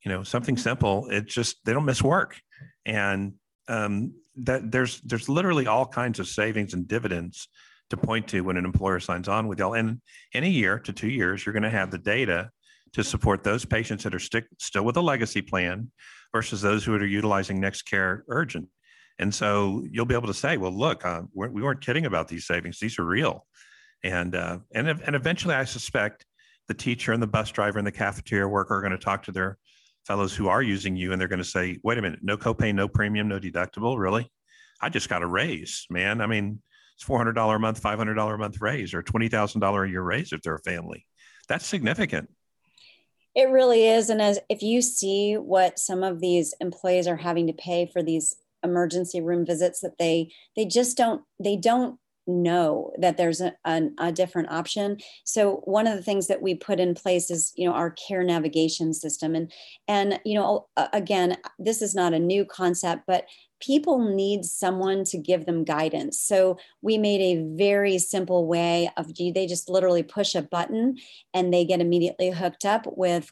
you 0.04 0.10
know 0.10 0.22
something 0.22 0.56
simple, 0.56 1.08
it 1.10 1.26
just 1.26 1.56
they 1.64 1.72
don't 1.72 1.84
miss 1.84 2.02
work, 2.02 2.40
and 2.86 3.34
um, 3.68 4.12
that 4.36 4.70
there's 4.70 5.00
there's 5.00 5.28
literally 5.28 5.66
all 5.66 5.86
kinds 5.86 6.18
of 6.18 6.28
savings 6.28 6.74
and 6.74 6.86
dividends 6.86 7.48
to 7.90 7.96
point 7.96 8.28
to 8.28 8.42
when 8.42 8.56
an 8.56 8.64
employer 8.64 9.00
signs 9.00 9.28
on 9.28 9.48
with 9.48 9.58
y'all. 9.58 9.74
And 9.74 10.00
in 10.32 10.44
a 10.44 10.48
year 10.48 10.78
to 10.78 10.92
two 10.92 11.08
years, 11.08 11.44
you're 11.44 11.52
going 11.52 11.64
to 11.64 11.70
have 11.70 11.90
the 11.90 11.98
data 11.98 12.50
to 12.92 13.04
support 13.04 13.44
those 13.44 13.64
patients 13.64 14.04
that 14.04 14.14
are 14.14 14.20
stick, 14.20 14.46
still 14.58 14.84
with 14.84 14.96
a 14.96 15.00
legacy 15.00 15.42
plan 15.42 15.90
versus 16.32 16.60
those 16.60 16.84
who 16.84 16.94
are 16.94 17.04
utilizing 17.04 17.60
NextCare 17.60 18.22
Urgent. 18.28 18.68
And 19.18 19.34
so 19.34 19.84
you'll 19.90 20.06
be 20.06 20.14
able 20.14 20.28
to 20.28 20.34
say, 20.34 20.56
well, 20.56 20.72
look, 20.72 21.04
uh, 21.04 21.22
we're, 21.34 21.50
we 21.50 21.62
were 21.62 21.74
not 21.74 21.82
kidding 21.82 22.06
about 22.06 22.28
these 22.28 22.46
savings; 22.46 22.78
these 22.78 22.98
are 22.98 23.04
real. 23.04 23.46
And 24.02 24.34
uh, 24.34 24.58
and 24.74 24.88
and 24.88 25.14
eventually, 25.14 25.54
I 25.54 25.64
suspect 25.64 26.24
the 26.68 26.74
teacher 26.74 27.12
and 27.12 27.22
the 27.22 27.26
bus 27.26 27.50
driver 27.50 27.78
and 27.78 27.86
the 27.86 27.92
cafeteria 27.92 28.48
worker 28.48 28.76
are 28.76 28.80
going 28.80 28.92
to 28.92 28.98
talk 28.98 29.24
to 29.24 29.32
their 29.32 29.58
fellows 30.06 30.34
who 30.34 30.48
are 30.48 30.62
using 30.62 30.96
you, 30.96 31.12
and 31.12 31.20
they're 31.20 31.28
going 31.28 31.38
to 31.38 31.44
say, 31.44 31.78
wait 31.82 31.98
a 31.98 32.02
minute, 32.02 32.20
no 32.22 32.36
copay, 32.36 32.74
no 32.74 32.88
premium, 32.88 33.28
no 33.28 33.38
deductible, 33.38 33.98
really? 33.98 34.30
I 34.80 34.88
just 34.88 35.08
got 35.08 35.22
a 35.22 35.26
raise, 35.26 35.86
man. 35.90 36.20
I 36.20 36.26
mean, 36.26 36.62
it's 36.96 37.04
$400 37.04 37.54
a 37.54 37.58
month, 37.58 37.82
$500 37.82 38.34
a 38.34 38.38
month 38.38 38.60
raise, 38.60 38.94
or 38.94 39.02
$20,000 39.02 39.86
a 39.86 39.90
year 39.90 40.02
raise 40.02 40.32
if 40.32 40.42
they're 40.42 40.54
a 40.54 40.60
family. 40.60 41.06
That's 41.48 41.66
significant. 41.66 42.30
It 43.34 43.48
really 43.48 43.86
is. 43.86 44.10
And 44.10 44.20
as 44.20 44.40
if 44.48 44.62
you 44.62 44.82
see 44.82 45.34
what 45.34 45.78
some 45.78 46.02
of 46.02 46.20
these 46.20 46.54
employees 46.60 47.06
are 47.06 47.16
having 47.16 47.46
to 47.46 47.52
pay 47.52 47.88
for 47.92 48.02
these 48.02 48.36
emergency 48.62 49.20
room 49.20 49.46
visits 49.46 49.80
that 49.80 49.98
they 49.98 50.30
they 50.56 50.64
just 50.64 50.96
don't 50.96 51.22
they 51.42 51.56
don't 51.56 51.98
know 52.26 52.92
that 52.98 53.16
there's 53.16 53.40
a, 53.40 53.54
a, 53.64 53.88
a, 53.98 54.12
different 54.12 54.50
option 54.50 54.98
so 55.24 55.62
one 55.64 55.86
of 55.86 55.96
the 55.96 56.02
things 56.02 56.26
that 56.26 56.42
we 56.42 56.54
put 56.54 56.78
in 56.78 56.94
place 56.94 57.30
is 57.30 57.52
you 57.56 57.66
know 57.66 57.74
our 57.74 57.90
care 57.90 58.22
navigation 58.22 58.92
system 58.92 59.34
and 59.34 59.50
and 59.88 60.20
you 60.24 60.34
know 60.34 60.68
again 60.92 61.36
this 61.58 61.82
is 61.82 61.94
not 61.94 62.12
a 62.12 62.18
new 62.18 62.44
concept 62.44 63.02
but 63.06 63.24
people 63.60 63.98
need 63.98 64.44
someone 64.44 65.04
to 65.04 65.18
give 65.18 65.46
them 65.46 65.64
guidance. 65.64 66.20
So 66.20 66.58
we 66.82 66.98
made 66.98 67.20
a 67.20 67.56
very 67.56 67.98
simple 67.98 68.46
way 68.46 68.90
of 68.96 69.14
they 69.14 69.46
just 69.46 69.68
literally 69.68 70.02
push 70.02 70.34
a 70.34 70.42
button 70.42 70.96
and 71.34 71.52
they 71.52 71.64
get 71.64 71.80
immediately 71.80 72.30
hooked 72.30 72.64
up 72.64 72.86
with 72.96 73.30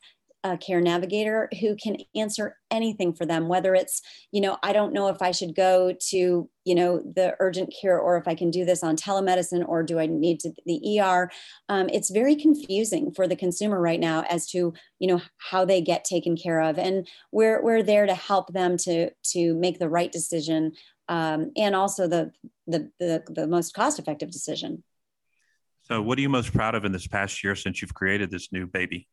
a 0.48 0.58
care 0.58 0.80
navigator 0.80 1.48
who 1.60 1.76
can 1.76 1.96
answer 2.14 2.56
anything 2.70 3.12
for 3.12 3.24
them 3.24 3.48
whether 3.48 3.74
it's 3.74 4.02
you 4.32 4.40
know 4.40 4.56
i 4.62 4.72
don't 4.72 4.92
know 4.92 5.08
if 5.08 5.22
i 5.22 5.30
should 5.30 5.54
go 5.54 5.94
to 6.00 6.48
you 6.64 6.74
know 6.74 6.98
the 7.14 7.34
urgent 7.40 7.72
care 7.80 7.98
or 7.98 8.16
if 8.16 8.26
i 8.28 8.34
can 8.34 8.50
do 8.50 8.64
this 8.64 8.82
on 8.82 8.96
telemedicine 8.96 9.66
or 9.66 9.82
do 9.82 9.98
i 9.98 10.06
need 10.06 10.40
to 10.40 10.52
the 10.66 11.00
er 11.00 11.30
um, 11.68 11.88
it's 11.90 12.10
very 12.10 12.34
confusing 12.34 13.12
for 13.12 13.26
the 13.26 13.36
consumer 13.36 13.80
right 13.80 14.00
now 14.00 14.22
as 14.28 14.46
to 14.46 14.72
you 14.98 15.08
know 15.08 15.20
how 15.38 15.64
they 15.64 15.80
get 15.80 16.04
taken 16.04 16.36
care 16.36 16.60
of 16.60 16.78
and 16.78 17.08
we're 17.32 17.62
we're 17.62 17.82
there 17.82 18.06
to 18.06 18.14
help 18.14 18.52
them 18.52 18.76
to 18.76 19.10
to 19.22 19.54
make 19.54 19.78
the 19.78 19.88
right 19.88 20.12
decision 20.12 20.72
um, 21.08 21.52
and 21.56 21.74
also 21.74 22.06
the, 22.06 22.32
the 22.66 22.90
the 22.98 23.22
the 23.28 23.46
most 23.46 23.74
cost 23.74 23.98
effective 23.98 24.30
decision. 24.30 24.84
So 25.82 26.02
what 26.02 26.18
are 26.18 26.20
you 26.20 26.28
most 26.28 26.52
proud 26.52 26.74
of 26.74 26.84
in 26.84 26.92
this 26.92 27.06
past 27.06 27.42
year 27.42 27.54
since 27.54 27.80
you've 27.80 27.94
created 27.94 28.30
this 28.30 28.52
new 28.52 28.66
baby 28.66 29.08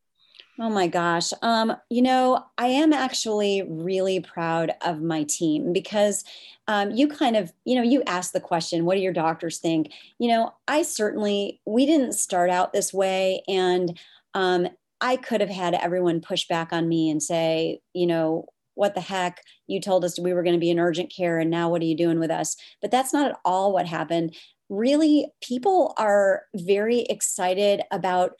Oh 0.58 0.70
my 0.70 0.86
gosh. 0.86 1.32
Um, 1.42 1.76
you 1.90 2.00
know, 2.00 2.46
I 2.56 2.68
am 2.68 2.92
actually 2.92 3.62
really 3.68 4.20
proud 4.20 4.72
of 4.82 5.02
my 5.02 5.24
team 5.24 5.72
because 5.72 6.24
um, 6.66 6.92
you 6.92 7.08
kind 7.08 7.36
of, 7.36 7.52
you 7.66 7.74
know, 7.74 7.82
you 7.82 8.02
asked 8.06 8.32
the 8.32 8.40
question, 8.40 8.86
what 8.86 8.94
do 8.94 9.02
your 9.02 9.12
doctors 9.12 9.58
think? 9.58 9.92
You 10.18 10.28
know, 10.28 10.54
I 10.66 10.82
certainly, 10.82 11.60
we 11.66 11.84
didn't 11.84 12.12
start 12.12 12.48
out 12.48 12.72
this 12.72 12.92
way. 12.92 13.42
And 13.46 13.98
um, 14.32 14.68
I 15.02 15.16
could 15.16 15.42
have 15.42 15.50
had 15.50 15.74
everyone 15.74 16.22
push 16.22 16.48
back 16.48 16.72
on 16.72 16.88
me 16.88 17.10
and 17.10 17.22
say, 17.22 17.80
you 17.92 18.06
know, 18.06 18.46
what 18.74 18.94
the 18.94 19.00
heck? 19.00 19.42
You 19.66 19.80
told 19.80 20.04
us 20.04 20.18
we 20.18 20.32
were 20.32 20.42
going 20.42 20.54
to 20.54 20.60
be 20.60 20.70
in 20.70 20.78
urgent 20.78 21.10
care, 21.14 21.38
and 21.38 21.50
now 21.50 21.70
what 21.70 21.80
are 21.80 21.86
you 21.86 21.96
doing 21.96 22.20
with 22.20 22.30
us? 22.30 22.56
But 22.82 22.90
that's 22.90 23.12
not 23.12 23.30
at 23.30 23.38
all 23.42 23.72
what 23.72 23.86
happened. 23.86 24.36
Really, 24.68 25.28
people 25.42 25.94
are 25.96 26.42
very 26.54 27.00
excited 27.00 27.80
about 27.90 28.32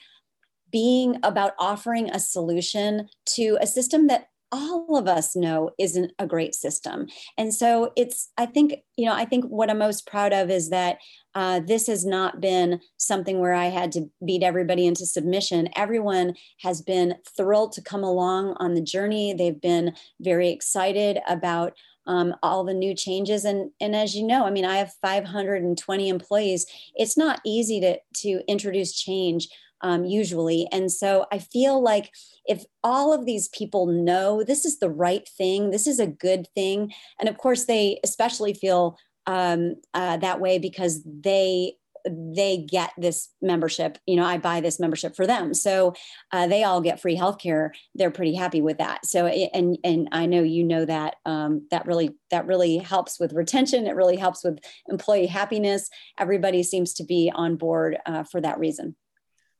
being 0.70 1.18
about 1.22 1.52
offering 1.58 2.10
a 2.10 2.18
solution 2.18 3.08
to 3.34 3.58
a 3.60 3.66
system 3.66 4.06
that 4.08 4.28
all 4.52 4.96
of 4.96 5.08
us 5.08 5.34
know 5.34 5.70
isn't 5.78 6.12
a 6.18 6.26
great 6.26 6.54
system. 6.54 7.06
And 7.36 7.52
so 7.52 7.92
it's, 7.96 8.30
I 8.38 8.46
think, 8.46 8.76
you 8.96 9.06
know, 9.06 9.12
I 9.12 9.24
think 9.24 9.44
what 9.46 9.70
I'm 9.70 9.78
most 9.78 10.06
proud 10.06 10.32
of 10.32 10.50
is 10.50 10.70
that 10.70 10.98
uh, 11.34 11.60
this 11.60 11.86
has 11.88 12.06
not 12.06 12.40
been 12.40 12.80
something 12.96 13.40
where 13.40 13.52
I 13.52 13.66
had 13.66 13.92
to 13.92 14.08
beat 14.24 14.42
everybody 14.42 14.86
into 14.86 15.04
submission. 15.04 15.68
Everyone 15.76 16.34
has 16.60 16.80
been 16.80 17.16
thrilled 17.36 17.72
to 17.72 17.82
come 17.82 18.04
along 18.04 18.56
on 18.58 18.74
the 18.74 18.80
journey. 18.80 19.34
They've 19.34 19.60
been 19.60 19.94
very 20.20 20.50
excited 20.50 21.18
about 21.28 21.74
um, 22.06 22.34
all 22.42 22.62
the 22.62 22.72
new 22.72 22.94
changes. 22.94 23.44
And, 23.44 23.72
and 23.80 23.96
as 23.96 24.14
you 24.14 24.24
know, 24.24 24.46
I 24.46 24.50
mean, 24.50 24.64
I 24.64 24.76
have 24.76 24.94
520 25.02 26.08
employees. 26.08 26.66
It's 26.94 27.16
not 27.16 27.40
easy 27.44 27.80
to, 27.80 27.98
to 28.22 28.42
introduce 28.48 28.94
change 28.94 29.48
um, 29.80 30.04
usually. 30.04 30.66
And 30.72 30.90
so 30.90 31.26
I 31.32 31.38
feel 31.38 31.82
like 31.82 32.10
if 32.46 32.64
all 32.82 33.12
of 33.12 33.26
these 33.26 33.48
people 33.48 33.86
know 33.86 34.42
this 34.42 34.64
is 34.64 34.78
the 34.78 34.90
right 34.90 35.28
thing, 35.28 35.70
this 35.70 35.86
is 35.86 35.98
a 35.98 36.06
good 36.06 36.48
thing, 36.54 36.92
and 37.20 37.28
of 37.28 37.38
course 37.38 37.64
they 37.64 38.00
especially 38.04 38.54
feel 38.54 38.98
um, 39.26 39.76
uh, 39.94 40.16
that 40.18 40.40
way 40.40 40.58
because 40.58 41.02
they 41.04 41.74
they 42.08 42.58
get 42.58 42.92
this 42.96 43.30
membership 43.42 43.98
you 44.06 44.14
know 44.14 44.24
i 44.24 44.38
buy 44.38 44.60
this 44.60 44.78
membership 44.78 45.16
for 45.16 45.26
them. 45.26 45.52
So 45.52 45.94
uh, 46.32 46.46
they 46.46 46.62
all 46.62 46.80
get 46.80 47.00
free 47.00 47.16
healthcare. 47.16 47.70
They're 47.94 48.10
pretty 48.10 48.34
happy 48.34 48.62
with 48.62 48.78
that. 48.78 49.04
So 49.06 49.26
and 49.26 49.76
and 49.82 50.08
i 50.12 50.26
know 50.26 50.42
you 50.42 50.64
know 50.64 50.84
that 50.84 51.16
um, 51.24 51.66
that 51.70 51.86
really 51.86 52.16
that 52.30 52.46
really 52.46 52.78
helps 52.78 53.18
with 53.18 53.32
retention. 53.32 53.86
It 53.86 53.96
really 53.96 54.16
helps 54.16 54.44
with 54.44 54.58
employee 54.88 55.26
happiness. 55.26 55.88
Everybody 56.18 56.62
seems 56.62 56.94
to 56.94 57.04
be 57.04 57.32
on 57.34 57.56
board 57.56 57.98
uh, 58.06 58.22
for 58.22 58.40
that 58.40 58.58
reason 58.58 58.94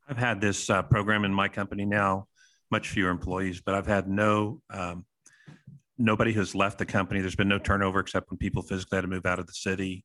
I've 0.09 0.19
had 0.19 0.41
this 0.41 0.71
uh, 0.71 0.83
program 0.83 1.25
in 1.25 1.35
my 1.35 1.49
company 1.49 1.85
now, 1.85 2.29
much 2.71 2.89
fewer 2.89 3.11
employees, 3.11 3.61
but 3.61 3.75
I've 3.75 3.87
had 3.87 4.09
no 4.09 4.61
um, 4.71 5.05
nobody 5.99 6.33
who's 6.33 6.55
left 6.55 6.79
the 6.79 6.87
company. 6.87 7.21
There's 7.21 7.37
been 7.37 7.49
no 7.49 7.59
turnover 7.59 8.01
except 8.01 8.31
when 8.31 8.39
people 8.39 8.63
physically 8.63 8.97
had 8.97 9.03
to 9.03 9.09
move 9.09 9.27
out 9.27 9.39
of 9.39 9.47
the 9.47 9.53
city. 9.53 10.05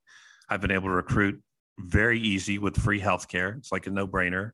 I've 0.49 0.61
been 0.61 0.71
able 0.71 0.87
to 0.87 0.95
recruit 0.95 1.41
very 1.79 2.19
easy 2.19 2.57
with 2.57 2.77
free 2.77 2.99
healthcare. 2.99 3.57
It's 3.57 3.71
like 3.71 3.87
a 3.87 3.91
no 3.91 4.07
brainer. 4.07 4.51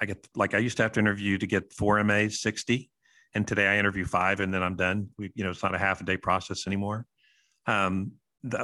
I 0.00 0.06
get 0.06 0.26
like 0.34 0.54
I 0.54 0.58
used 0.58 0.76
to 0.78 0.82
have 0.82 0.92
to 0.92 1.00
interview 1.00 1.38
to 1.38 1.46
get 1.46 1.72
four 1.72 2.02
MAs, 2.04 2.40
60. 2.40 2.90
And 3.34 3.46
today 3.46 3.68
I 3.68 3.78
interview 3.78 4.04
five 4.04 4.40
and 4.40 4.52
then 4.52 4.62
I'm 4.62 4.76
done. 4.76 5.08
We, 5.18 5.30
you 5.34 5.44
know, 5.44 5.50
it's 5.50 5.62
not 5.62 5.74
a 5.74 5.78
half 5.78 6.00
a 6.00 6.04
day 6.04 6.16
process 6.16 6.66
anymore. 6.66 7.06
Um, 7.66 8.12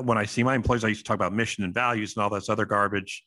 when 0.02 0.18
I 0.18 0.24
see 0.24 0.42
my 0.42 0.54
employees, 0.54 0.84
I 0.84 0.88
used 0.88 1.04
to 1.04 1.08
talk 1.08 1.16
about 1.16 1.34
mission 1.34 1.62
and 1.62 1.74
values 1.74 2.16
and 2.16 2.24
all 2.24 2.30
this 2.30 2.48
other 2.48 2.64
garbage 2.64 3.22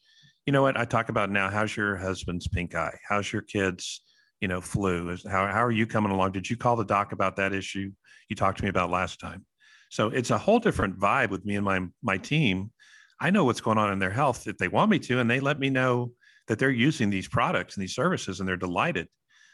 you 0.45 0.53
know 0.53 0.61
what 0.61 0.77
I 0.77 0.85
talk 0.85 1.09
about 1.09 1.29
now? 1.29 1.49
How's 1.49 1.75
your 1.75 1.95
husband's 1.95 2.47
pink 2.47 2.75
eye? 2.75 2.97
How's 3.07 3.31
your 3.31 3.41
kids, 3.41 4.01
you 4.39 4.47
know, 4.47 4.61
flu? 4.61 5.15
How, 5.29 5.47
how 5.47 5.63
are 5.63 5.71
you 5.71 5.85
coming 5.85 6.11
along? 6.11 6.31
Did 6.31 6.49
you 6.49 6.57
call 6.57 6.75
the 6.75 6.85
doc 6.85 7.11
about 7.11 7.35
that 7.37 7.53
issue 7.53 7.91
you 8.29 8.35
talked 8.35 8.57
to 8.59 8.63
me 8.63 8.69
about 8.69 8.89
last 8.89 9.19
time? 9.19 9.45
So 9.89 10.07
it's 10.07 10.29
a 10.29 10.37
whole 10.37 10.59
different 10.59 10.99
vibe 10.99 11.29
with 11.29 11.45
me 11.45 11.55
and 11.55 11.65
my 11.65 11.81
my 12.01 12.17
team. 12.17 12.71
I 13.19 13.31
know 13.31 13.43
what's 13.43 13.61
going 13.61 13.77
on 13.77 13.91
in 13.91 13.99
their 13.99 14.11
health 14.11 14.47
if 14.47 14.57
they 14.57 14.67
want 14.67 14.91
me 14.91 14.99
to, 14.99 15.19
and 15.19 15.29
they 15.29 15.39
let 15.39 15.59
me 15.59 15.69
know 15.69 16.13
that 16.47 16.57
they're 16.57 16.69
using 16.69 17.09
these 17.09 17.27
products 17.27 17.75
and 17.75 17.81
these 17.81 17.95
services, 17.95 18.39
and 18.39 18.47
they're 18.47 18.55
delighted. 18.55 19.07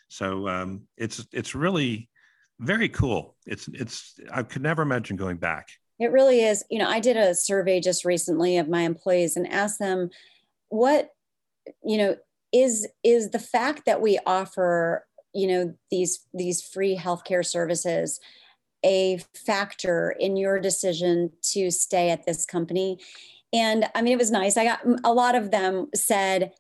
So 0.10 0.48
um, 0.48 0.84
it's 0.98 1.26
it's 1.32 1.56
really 1.56 2.10
very 2.60 2.90
cool. 2.90 3.36
It's 3.46 3.68
it's 3.70 4.20
I 4.32 4.44
could 4.44 4.62
never 4.62 4.82
imagine 4.82 5.16
going 5.16 5.38
back. 5.38 5.70
It 6.00 6.12
really 6.12 6.42
is. 6.42 6.64
You 6.70 6.80
know, 6.80 6.90
I 6.90 7.00
did 7.00 7.18
a 7.18 7.34
survey 7.34 7.80
just 7.80 8.04
recently 8.04 8.58
of 8.58 8.68
my 8.68 8.82
employees 8.82 9.38
and 9.38 9.48
asked 9.48 9.80
them 9.80 10.10
what 10.70 11.10
you 11.84 11.98
know 11.98 12.16
is 12.54 12.88
is 13.04 13.32
the 13.32 13.40
fact 13.40 13.86
that 13.86 14.02
we 14.02 14.20
offer 14.26 15.06
you 15.34 15.48
know 15.48 15.74
these 15.92 16.26
these 16.34 16.62
free 16.62 16.98
healthcare 16.98 17.46
services 17.46 18.20
a 18.84 19.20
factor 19.48 20.16
in 20.20 20.38
your 20.38 20.60
decision 20.60 21.32
to 21.42 21.72
stay 21.72 22.12
at 22.12 22.26
this 22.26 22.46
company? 22.46 23.00
And 23.52 23.86
i 23.96 24.02
mean 24.02 24.14
it 24.14 24.20
was 24.20 24.32
nice. 24.32 24.58
I 24.58 24.66
got 24.66 24.82
a 25.04 25.14
lot 25.14 25.36
of 25.36 25.52
them 25.52 25.88
said 25.96 26.52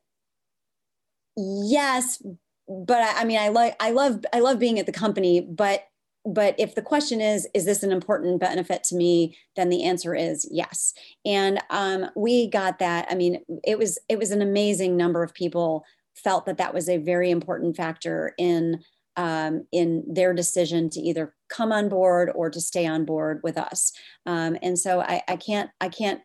yes 1.38 2.22
but 2.68 2.98
I, 2.98 3.22
I 3.22 3.26
mean 3.26 3.40
i 3.40 3.50
like 3.50 3.76
i 3.80 3.92
love 3.92 4.26
i 4.34 4.40
love 4.40 4.60
being 4.60 4.80
at 4.80 4.86
the 4.86 4.92
company 4.92 5.42
but 5.42 5.84
but 6.26 6.56
if 6.58 6.76
the 6.76 6.82
question 6.82 7.22
is 7.22 7.48
is 7.54 7.66
this 7.66 7.84
an 7.84 7.92
important 7.92 8.40
benefit 8.40 8.84
to 8.84 8.96
me 8.96 9.38
then 9.56 9.70
the 9.70 9.84
answer 9.84 10.16
is 10.16 10.48
yes. 10.52 10.94
And 11.26 11.62
um, 11.70 12.08
we 12.16 12.48
got 12.50 12.80
that 12.80 13.08
i 13.10 13.16
mean 13.16 13.44
it 13.64 13.78
was 13.78 13.98
it 14.10 14.18
was 14.18 14.32
an 14.32 14.42
amazing 14.42 14.98
number 14.98 15.24
of 15.24 15.34
people 15.34 15.86
felt 16.16 16.46
that 16.46 16.58
that 16.58 16.74
was 16.74 16.90
a 16.90 16.98
very 16.98 17.30
important 17.30 17.76
factor 17.76 18.34
in 18.38 18.84
um, 19.18 19.66
in 19.72 20.04
their 20.08 20.34
decision 20.34 20.90
to 20.90 21.00
either 21.00 21.34
come 21.50 21.72
on 21.72 21.88
board 21.88 22.32
or 22.36 22.50
to 22.50 22.60
stay 22.60 22.86
on 22.86 23.06
board 23.06 23.40
with 23.44 23.58
us. 23.58 23.94
Um, 24.26 24.58
and 24.62 24.78
so 24.78 25.02
I, 25.02 25.22
I 25.28 25.36
can't 25.38 25.70
i 25.80 25.90
can't 25.90 26.22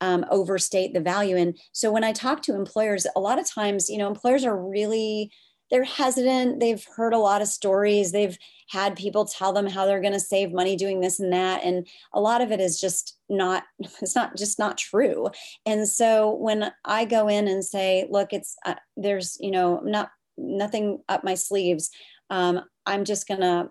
um, 0.00 0.24
overstate 0.30 0.94
the 0.94 1.00
value. 1.00 1.36
And 1.36 1.56
so 1.72 1.92
when 1.92 2.04
i 2.04 2.12
talk 2.12 2.42
to 2.42 2.54
employers 2.54 3.06
a 3.14 3.20
lot 3.20 3.38
of 3.38 3.48
times 3.48 3.88
you 3.88 3.98
know 3.98 4.08
employers 4.08 4.44
are 4.44 4.56
really 4.56 5.30
they're 5.72 5.84
hesitant. 5.84 6.60
They've 6.60 6.84
heard 6.96 7.14
a 7.14 7.18
lot 7.18 7.40
of 7.40 7.48
stories. 7.48 8.12
They've 8.12 8.36
had 8.68 8.94
people 8.94 9.24
tell 9.24 9.54
them 9.54 9.66
how 9.66 9.86
they're 9.86 10.02
going 10.02 10.12
to 10.12 10.20
save 10.20 10.52
money 10.52 10.76
doing 10.76 11.00
this 11.00 11.18
and 11.18 11.32
that. 11.32 11.64
And 11.64 11.86
a 12.12 12.20
lot 12.20 12.42
of 12.42 12.52
it 12.52 12.60
is 12.60 12.78
just 12.78 13.16
not, 13.30 13.64
it's 13.78 14.14
not 14.14 14.36
just 14.36 14.58
not 14.58 14.76
true. 14.76 15.28
And 15.64 15.88
so 15.88 16.34
when 16.34 16.70
I 16.84 17.06
go 17.06 17.26
in 17.26 17.48
and 17.48 17.64
say, 17.64 18.06
look, 18.10 18.34
it's, 18.34 18.54
uh, 18.66 18.74
there's, 18.98 19.38
you 19.40 19.50
know, 19.50 19.80
not, 19.82 20.10
nothing 20.36 21.00
up 21.08 21.24
my 21.24 21.34
sleeves. 21.34 21.90
Um, 22.28 22.60
I'm 22.84 23.04
just 23.04 23.26
going 23.26 23.40
to 23.40 23.70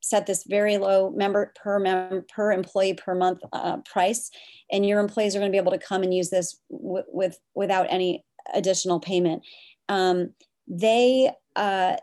set 0.00 0.26
this 0.26 0.44
very 0.44 0.78
low 0.78 1.10
member 1.10 1.52
per 1.56 2.22
per 2.28 2.52
employee 2.52 2.94
per 2.94 3.14
month 3.14 3.40
uh, 3.52 3.78
price, 3.78 4.30
and 4.70 4.84
your 4.84 5.00
employees 5.00 5.34
are 5.34 5.38
going 5.38 5.50
to 5.50 5.54
be 5.54 5.60
able 5.60 5.72
to 5.72 5.78
come 5.78 6.02
and 6.02 6.12
use 6.12 6.28
this 6.28 6.60
w- 6.70 7.04
with 7.08 7.38
without 7.54 7.86
any 7.88 8.24
additional 8.52 9.00
payment. 9.00 9.42
Um, 9.88 10.34
they 10.70 11.32
uh, 11.56 11.96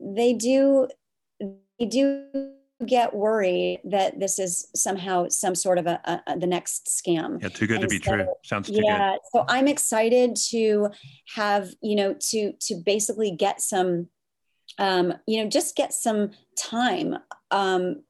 they 0.00 0.32
do 0.32 0.88
they 1.78 1.86
do 1.86 2.24
get 2.86 3.14
worried 3.14 3.80
that 3.84 4.18
this 4.18 4.38
is 4.38 4.68
somehow 4.74 5.28
some 5.28 5.54
sort 5.54 5.76
of 5.76 5.86
a, 5.86 6.00
a 6.26 6.38
the 6.38 6.46
next 6.46 6.86
scam. 6.86 7.40
Yeah, 7.42 7.50
too 7.50 7.66
good 7.66 7.82
and 7.82 7.82
to 7.82 7.88
be 7.88 8.02
so, 8.02 8.16
true. 8.16 8.26
Sounds 8.42 8.68
too 8.68 8.74
good. 8.74 8.84
yeah, 8.84 9.12
good. 9.12 9.20
So 9.32 9.44
I'm 9.48 9.68
excited 9.68 10.34
to 10.48 10.88
have, 11.34 11.68
you 11.82 11.94
know, 11.94 12.16
to 12.30 12.52
to 12.52 12.74
basically 12.84 13.30
get 13.30 13.60
some 13.60 14.08
um, 14.78 15.14
you 15.26 15.42
know, 15.42 15.48
just 15.48 15.76
get 15.76 15.92
some 15.92 16.30
time 16.56 17.16
um, 17.50 18.02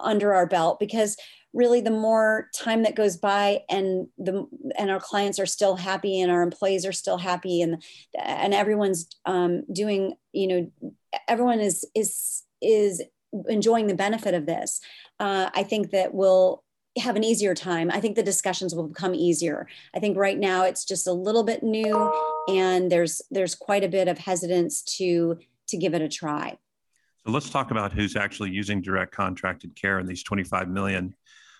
under 0.00 0.32
our 0.32 0.46
belt 0.46 0.80
because 0.80 1.16
really 1.54 1.80
the 1.80 1.90
more 1.90 2.48
time 2.54 2.82
that 2.82 2.94
goes 2.94 3.16
by 3.16 3.60
and 3.68 4.08
the 4.18 4.46
and 4.78 4.90
our 4.90 5.00
clients 5.00 5.38
are 5.38 5.46
still 5.46 5.76
happy 5.76 6.20
and 6.20 6.32
our 6.32 6.42
employees 6.42 6.86
are 6.86 6.92
still 6.92 7.18
happy 7.18 7.60
and 7.60 7.82
and 8.18 8.54
everyone's 8.54 9.08
um, 9.26 9.64
doing 9.72 10.14
you 10.32 10.46
know 10.46 10.92
everyone 11.28 11.60
is 11.60 11.84
is 11.94 12.42
is 12.60 13.02
enjoying 13.48 13.86
the 13.86 13.94
benefit 13.94 14.34
of 14.34 14.46
this, 14.46 14.80
uh, 15.20 15.50
I 15.54 15.62
think 15.62 15.90
that 15.90 16.14
we'll 16.14 16.62
have 16.98 17.16
an 17.16 17.24
easier 17.24 17.54
time. 17.54 17.90
I 17.90 18.00
think 18.00 18.16
the 18.16 18.22
discussions 18.22 18.74
will 18.74 18.88
become 18.88 19.14
easier. 19.14 19.66
I 19.94 19.98
think 19.98 20.16
right 20.16 20.38
now 20.38 20.64
it's 20.64 20.84
just 20.84 21.06
a 21.06 21.12
little 21.12 21.42
bit 21.42 21.62
new, 21.62 22.12
and 22.48 22.92
there's 22.92 23.22
there's 23.30 23.54
quite 23.54 23.84
a 23.84 23.88
bit 23.88 24.08
of 24.08 24.18
hesitance 24.18 24.82
to 24.98 25.38
to 25.68 25.76
give 25.76 25.94
it 25.94 26.02
a 26.02 26.08
try. 26.08 26.58
So 27.24 27.30
let's 27.30 27.48
talk 27.48 27.70
about 27.70 27.92
who's 27.92 28.16
actually 28.16 28.50
using 28.50 28.82
direct 28.82 29.14
contracted 29.14 29.76
care 29.76 30.00
in 30.00 30.06
these 30.06 30.24
25 30.24 30.68
million. 30.68 31.14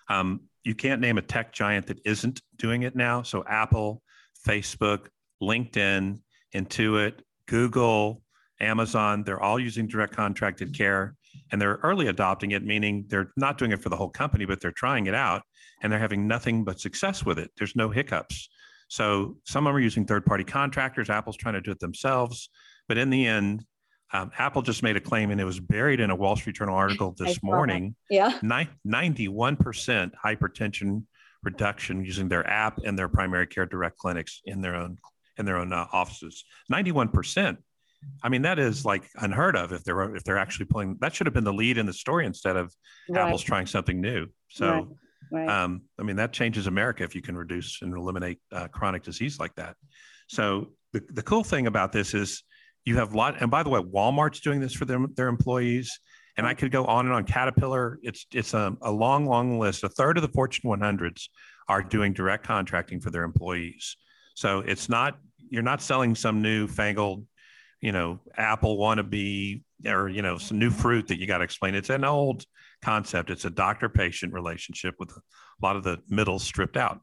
Um, 0.09 0.41
you 0.63 0.75
can't 0.75 1.01
name 1.01 1.17
a 1.17 1.21
tech 1.21 1.53
giant 1.53 1.87
that 1.87 1.99
isn't 2.05 2.41
doing 2.57 2.83
it 2.83 2.95
now. 2.95 3.21
So 3.21 3.43
Apple, 3.47 4.01
Facebook, 4.47 5.07
LinkedIn, 5.41 6.19
Intuit, 6.55 7.19
Google, 7.47 8.21
Amazon, 8.59 9.23
they're 9.23 9.41
all 9.41 9.59
using 9.59 9.87
direct 9.87 10.15
contracted 10.15 10.75
care 10.75 11.15
and 11.51 11.61
they're 11.61 11.79
early 11.83 12.07
adopting 12.07 12.51
it, 12.51 12.63
meaning 12.63 13.05
they're 13.07 13.31
not 13.35 13.57
doing 13.57 13.71
it 13.71 13.81
for 13.81 13.89
the 13.89 13.95
whole 13.95 14.09
company, 14.09 14.45
but 14.45 14.61
they're 14.61 14.71
trying 14.71 15.07
it 15.07 15.15
out 15.15 15.41
and 15.81 15.91
they're 15.91 15.99
having 15.99 16.27
nothing 16.27 16.63
but 16.63 16.79
success 16.79 17.25
with 17.25 17.39
it. 17.39 17.51
There's 17.57 17.75
no 17.75 17.89
hiccups. 17.89 18.49
So 18.87 19.37
some 19.45 19.65
of 19.65 19.71
them 19.71 19.77
are 19.77 19.79
using 19.79 20.05
third 20.05 20.25
party 20.25 20.43
contractors. 20.43 21.09
Apple's 21.09 21.37
trying 21.37 21.55
to 21.55 21.61
do 21.61 21.71
it 21.71 21.79
themselves. 21.79 22.49
But 22.87 22.97
in 22.97 23.09
the 23.09 23.25
end, 23.25 23.65
um, 24.13 24.31
Apple 24.37 24.61
just 24.61 24.83
made 24.83 24.95
a 24.95 25.01
claim 25.01 25.31
and 25.31 25.41
it 25.41 25.43
was 25.45 25.59
buried 25.59 25.99
in 25.99 26.11
a 26.11 26.15
Wall 26.15 26.35
Street 26.35 26.55
Journal 26.55 26.75
article 26.75 27.15
this 27.17 27.41
morning. 27.41 27.95
Yeah. 28.09 28.37
91% 28.87 30.11
hypertension 30.23 31.03
reduction 31.41 32.05
using 32.05 32.29
their 32.29 32.47
app 32.47 32.79
and 32.85 32.97
their 32.97 33.09
primary 33.09 33.47
care 33.47 33.65
direct 33.65 33.97
clinics 33.97 34.41
in 34.45 34.61
their 34.61 34.75
own 34.75 34.97
in 35.37 35.45
their 35.45 35.57
own 35.57 35.73
uh, 35.73 35.87
offices. 35.91 36.45
91%. 36.71 37.57
I 38.21 38.29
mean, 38.29 38.43
that 38.43 38.59
is 38.59 38.85
like 38.85 39.09
unheard 39.15 39.55
of 39.55 39.71
if 39.71 39.83
they're 39.83 40.15
if 40.15 40.23
they're 40.23 40.37
actually 40.37 40.65
pulling. 40.65 40.97
That 41.01 41.15
should 41.15 41.25
have 41.25 41.33
been 41.33 41.43
the 41.43 41.53
lead 41.53 41.77
in 41.77 41.85
the 41.85 41.93
story 41.93 42.25
instead 42.25 42.55
of 42.55 42.73
right. 43.09 43.25
Apple's 43.25 43.41
trying 43.41 43.65
something 43.65 43.99
new. 43.99 44.27
So, 44.49 44.69
right. 44.69 44.87
Right. 45.31 45.49
Um, 45.49 45.83
I 45.99 46.03
mean, 46.03 46.17
that 46.17 46.33
changes 46.33 46.67
America 46.67 47.03
if 47.03 47.15
you 47.15 47.21
can 47.21 47.35
reduce 47.35 47.81
and 47.81 47.95
eliminate 47.95 48.39
uh, 48.51 48.67
chronic 48.67 49.01
disease 49.01 49.39
like 49.39 49.55
that. 49.55 49.75
So, 50.27 50.73
the, 50.91 51.01
the 51.09 51.23
cool 51.23 51.43
thing 51.43 51.65
about 51.65 51.91
this 51.91 52.13
is 52.13 52.43
you 52.85 52.97
have 52.97 53.13
a 53.13 53.17
lot. 53.17 53.41
And 53.41 53.49
by 53.49 53.63
the 53.63 53.69
way, 53.69 53.79
Walmart's 53.79 54.39
doing 54.39 54.59
this 54.59 54.73
for 54.73 54.85
their 54.85 55.05
their 55.15 55.27
employees. 55.27 55.99
And 56.35 56.47
I 56.47 56.55
could 56.55 56.71
go 56.71 56.85
on 56.85 57.05
and 57.05 57.13
on. 57.13 57.25
Caterpillar, 57.25 57.99
it's 58.01 58.25
it's 58.33 58.53
a, 58.53 58.75
a 58.81 58.91
long, 58.91 59.25
long 59.25 59.59
list. 59.59 59.83
A 59.83 59.89
third 59.89 60.17
of 60.17 60.23
the 60.23 60.29
Fortune 60.29 60.69
100s 60.69 61.29
are 61.67 61.83
doing 61.83 62.11
direct 62.11 62.43
contracting 62.45 62.99
for 62.99 63.11
their 63.11 63.23
employees. 63.23 63.95
So 64.35 64.59
it's 64.61 64.89
not 64.89 65.19
you're 65.49 65.61
not 65.61 65.81
selling 65.81 66.15
some 66.15 66.41
new 66.41 66.67
fangled 66.67 67.25
you 67.83 67.91
know, 67.91 68.17
Apple 68.37 68.77
wannabe 68.77 69.61
or, 69.85 70.07
you 70.07 70.21
know, 70.21 70.37
some 70.37 70.57
new 70.57 70.69
fruit 70.69 71.09
that 71.09 71.19
you 71.19 71.27
got 71.27 71.39
to 71.39 71.43
explain. 71.43 71.75
It's 71.75 71.89
an 71.89 72.05
old 72.05 72.45
concept. 72.81 73.29
It's 73.29 73.43
a 73.43 73.49
doctor 73.49 73.89
patient 73.89 74.31
relationship 74.31 74.95
with 74.99 75.11
a 75.11 75.21
lot 75.61 75.75
of 75.75 75.83
the 75.83 75.99
middle 76.07 76.39
stripped 76.39 76.77
out. 76.77 77.01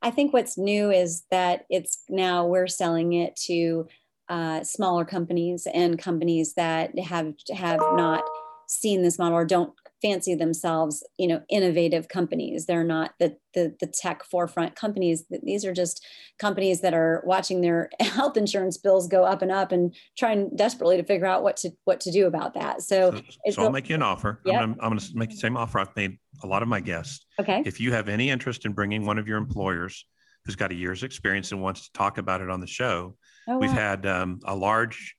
I 0.00 0.10
think 0.10 0.32
what's 0.32 0.56
new 0.56 0.90
is 0.90 1.24
that 1.30 1.66
it's 1.68 2.04
now 2.08 2.46
we're 2.46 2.68
selling 2.68 3.12
it 3.12 3.36
to 3.44 3.86
uh, 4.28 4.64
smaller 4.64 5.04
companies 5.04 5.66
and 5.72 5.98
companies 5.98 6.54
that 6.54 6.98
have 6.98 7.34
have 7.52 7.80
not 7.80 8.24
seen 8.66 9.02
this 9.02 9.18
model 9.18 9.36
or 9.36 9.44
don't 9.44 9.72
fancy 10.04 10.34
themselves, 10.34 11.02
you 11.18 11.26
know, 11.26 11.40
innovative 11.48 12.08
companies. 12.08 12.66
They're 12.66 12.84
not 12.84 13.12
the, 13.18 13.36
the, 13.54 13.74
the 13.80 13.86
tech 13.86 14.22
forefront 14.24 14.76
companies. 14.76 15.24
These 15.42 15.64
are 15.64 15.72
just 15.72 16.04
companies 16.38 16.82
that 16.82 16.92
are 16.92 17.22
watching 17.24 17.62
their 17.62 17.88
health 18.00 18.36
insurance 18.36 18.76
bills 18.76 19.08
go 19.08 19.24
up 19.24 19.40
and 19.40 19.50
up 19.50 19.72
and 19.72 19.94
trying 20.18 20.54
desperately 20.56 20.98
to 20.98 21.04
figure 21.04 21.26
out 21.26 21.42
what 21.42 21.56
to 21.58 21.70
what 21.84 22.00
to 22.00 22.10
do 22.10 22.26
about 22.26 22.52
that. 22.54 22.82
So, 22.82 23.14
so, 23.46 23.50
so 23.50 23.62
I'll 23.62 23.70
make 23.70 23.88
you 23.88 23.94
an 23.94 24.02
offer. 24.02 24.40
Yep. 24.44 24.60
I'm, 24.60 24.72
I'm 24.80 24.90
going 24.90 24.98
to 24.98 25.10
make 25.14 25.30
the 25.30 25.36
same 25.36 25.56
offer 25.56 25.78
I've 25.78 25.96
made 25.96 26.18
a 26.42 26.46
lot 26.46 26.62
of 26.62 26.68
my 26.68 26.80
guests. 26.80 27.24
Okay. 27.40 27.62
If 27.64 27.80
you 27.80 27.92
have 27.92 28.08
any 28.08 28.28
interest 28.28 28.66
in 28.66 28.72
bringing 28.72 29.06
one 29.06 29.18
of 29.18 29.26
your 29.26 29.38
employers 29.38 30.04
who's 30.44 30.56
got 30.56 30.70
a 30.70 30.74
year's 30.74 31.02
experience 31.02 31.52
and 31.52 31.62
wants 31.62 31.86
to 31.86 31.92
talk 31.92 32.18
about 32.18 32.42
it 32.42 32.50
on 32.50 32.60
the 32.60 32.66
show, 32.66 33.16
oh, 33.48 33.58
we've 33.58 33.70
had 33.70 34.06
um, 34.06 34.40
a 34.44 34.54
large 34.54 35.16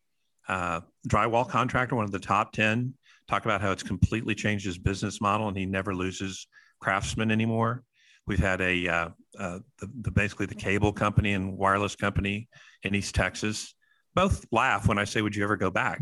uh, 0.47 0.81
drywall 1.07 1.47
contractor, 1.47 1.95
one 1.95 2.05
of 2.05 2.11
the 2.11 2.19
top 2.19 2.51
10 2.53 2.93
talk 3.27 3.45
about 3.45 3.61
how 3.61 3.71
it's 3.71 3.83
completely 3.83 4.35
changed 4.35 4.65
his 4.65 4.77
business 4.77 5.19
model 5.19 5.47
and 5.47 5.57
he 5.57 5.65
never 5.65 5.95
loses 5.95 6.47
craftsmen 6.79 7.31
anymore. 7.31 7.83
We've 8.27 8.39
had 8.39 8.61
a 8.61 8.87
uh, 8.87 9.09
uh, 9.37 9.59
the, 9.79 9.89
the, 10.01 10.11
basically 10.11 10.47
the 10.47 10.55
cable 10.55 10.91
company 10.91 11.33
and 11.33 11.57
wireless 11.57 11.95
company 11.95 12.49
in 12.83 12.95
East 12.95 13.15
Texas 13.15 13.75
both 14.15 14.45
laugh 14.51 14.87
when 14.87 14.97
I 14.97 15.03
say, 15.03 15.21
"Would 15.21 15.35
you 15.35 15.43
ever 15.43 15.57
go 15.57 15.69
back?" 15.69 16.01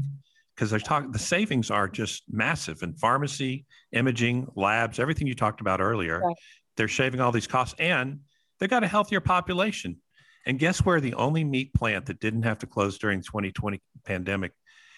Because 0.56 0.72
they 0.72 0.80
talk 0.80 1.12
the 1.12 1.20
savings 1.20 1.70
are 1.72 1.90
just 1.90 2.24
massive 2.30 2.82
in 2.84 2.94
pharmacy, 2.94 3.66
imaging, 3.92 4.48
labs, 4.56 5.00
everything 5.00 5.28
you 5.28 5.36
talked 5.36 5.62
about 5.62 5.82
earlier. 5.82 6.22
Right. 6.22 6.36
They're 6.78 6.88
shaving 6.88 7.20
all 7.20 7.32
these 7.32 7.48
costs 7.48 7.76
and 7.80 8.20
they've 8.60 8.70
got 8.70 8.84
a 8.84 8.88
healthier 8.88 9.20
population. 9.20 9.98
And 10.46 10.60
guess 10.60 10.80
where 10.80 11.00
the 11.00 11.14
only 11.14 11.44
meat 11.44 11.74
plant 11.74 12.06
that 12.08 12.20
didn't 12.20 12.44
have 12.44 12.60
to 12.60 12.68
close 12.68 12.98
during 12.98 13.22
2020 13.22 13.82
pandemic 14.06 14.52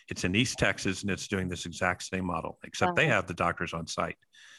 it's 0.07 0.23
in 0.23 0.35
East 0.35 0.57
Texas 0.57 1.01
and 1.01 1.11
it's 1.11 1.27
doing 1.27 1.47
this 1.47 1.65
exact 1.65 2.03
same 2.03 2.25
model, 2.25 2.59
except 2.63 2.89
wow. 2.89 2.95
they 2.95 3.07
have 3.07 3.27
the 3.27 3.33
doctors 3.33 3.73
on 3.73 3.87
site. 3.87 4.17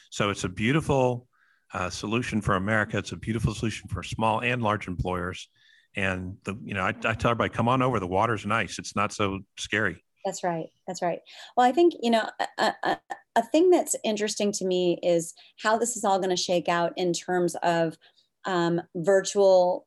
So 0.09 0.29
it's 0.29 0.43
a 0.43 0.49
beautiful 0.49 1.27
uh, 1.73 1.89
solution 1.89 2.41
for 2.41 2.55
America. 2.55 2.97
It's 2.97 3.11
a 3.11 3.17
beautiful 3.17 3.53
solution 3.53 3.87
for 3.89 4.03
small 4.03 4.41
and 4.41 4.61
large 4.61 4.87
employers. 4.87 5.49
And 5.95 6.37
the, 6.43 6.57
you 6.63 6.73
know, 6.73 6.83
I, 6.83 6.89
I 6.89 7.13
tell 7.13 7.31
everybody, 7.31 7.49
come 7.49 7.67
on 7.67 7.81
over. 7.81 7.99
The 7.99 8.07
water's 8.07 8.45
nice. 8.45 8.77
It's 8.77 8.95
not 8.95 9.13
so 9.13 9.39
scary. 9.57 10.03
That's 10.25 10.43
right. 10.43 10.67
That's 10.85 11.01
right. 11.01 11.19
Well, 11.55 11.65
I 11.65 11.71
think 11.71 11.93
you 12.01 12.11
know 12.11 12.29
a, 12.57 12.73
a, 12.83 12.97
a 13.37 13.43
thing 13.43 13.69
that's 13.69 13.95
interesting 14.03 14.51
to 14.53 14.65
me 14.65 14.99
is 15.01 15.33
how 15.61 15.77
this 15.77 15.95
is 15.95 16.03
all 16.03 16.19
going 16.19 16.31
to 16.31 16.35
shake 16.35 16.67
out 16.67 16.91
in 16.97 17.13
terms 17.13 17.55
of 17.63 17.97
um, 18.47 18.81
virtual 18.95 19.85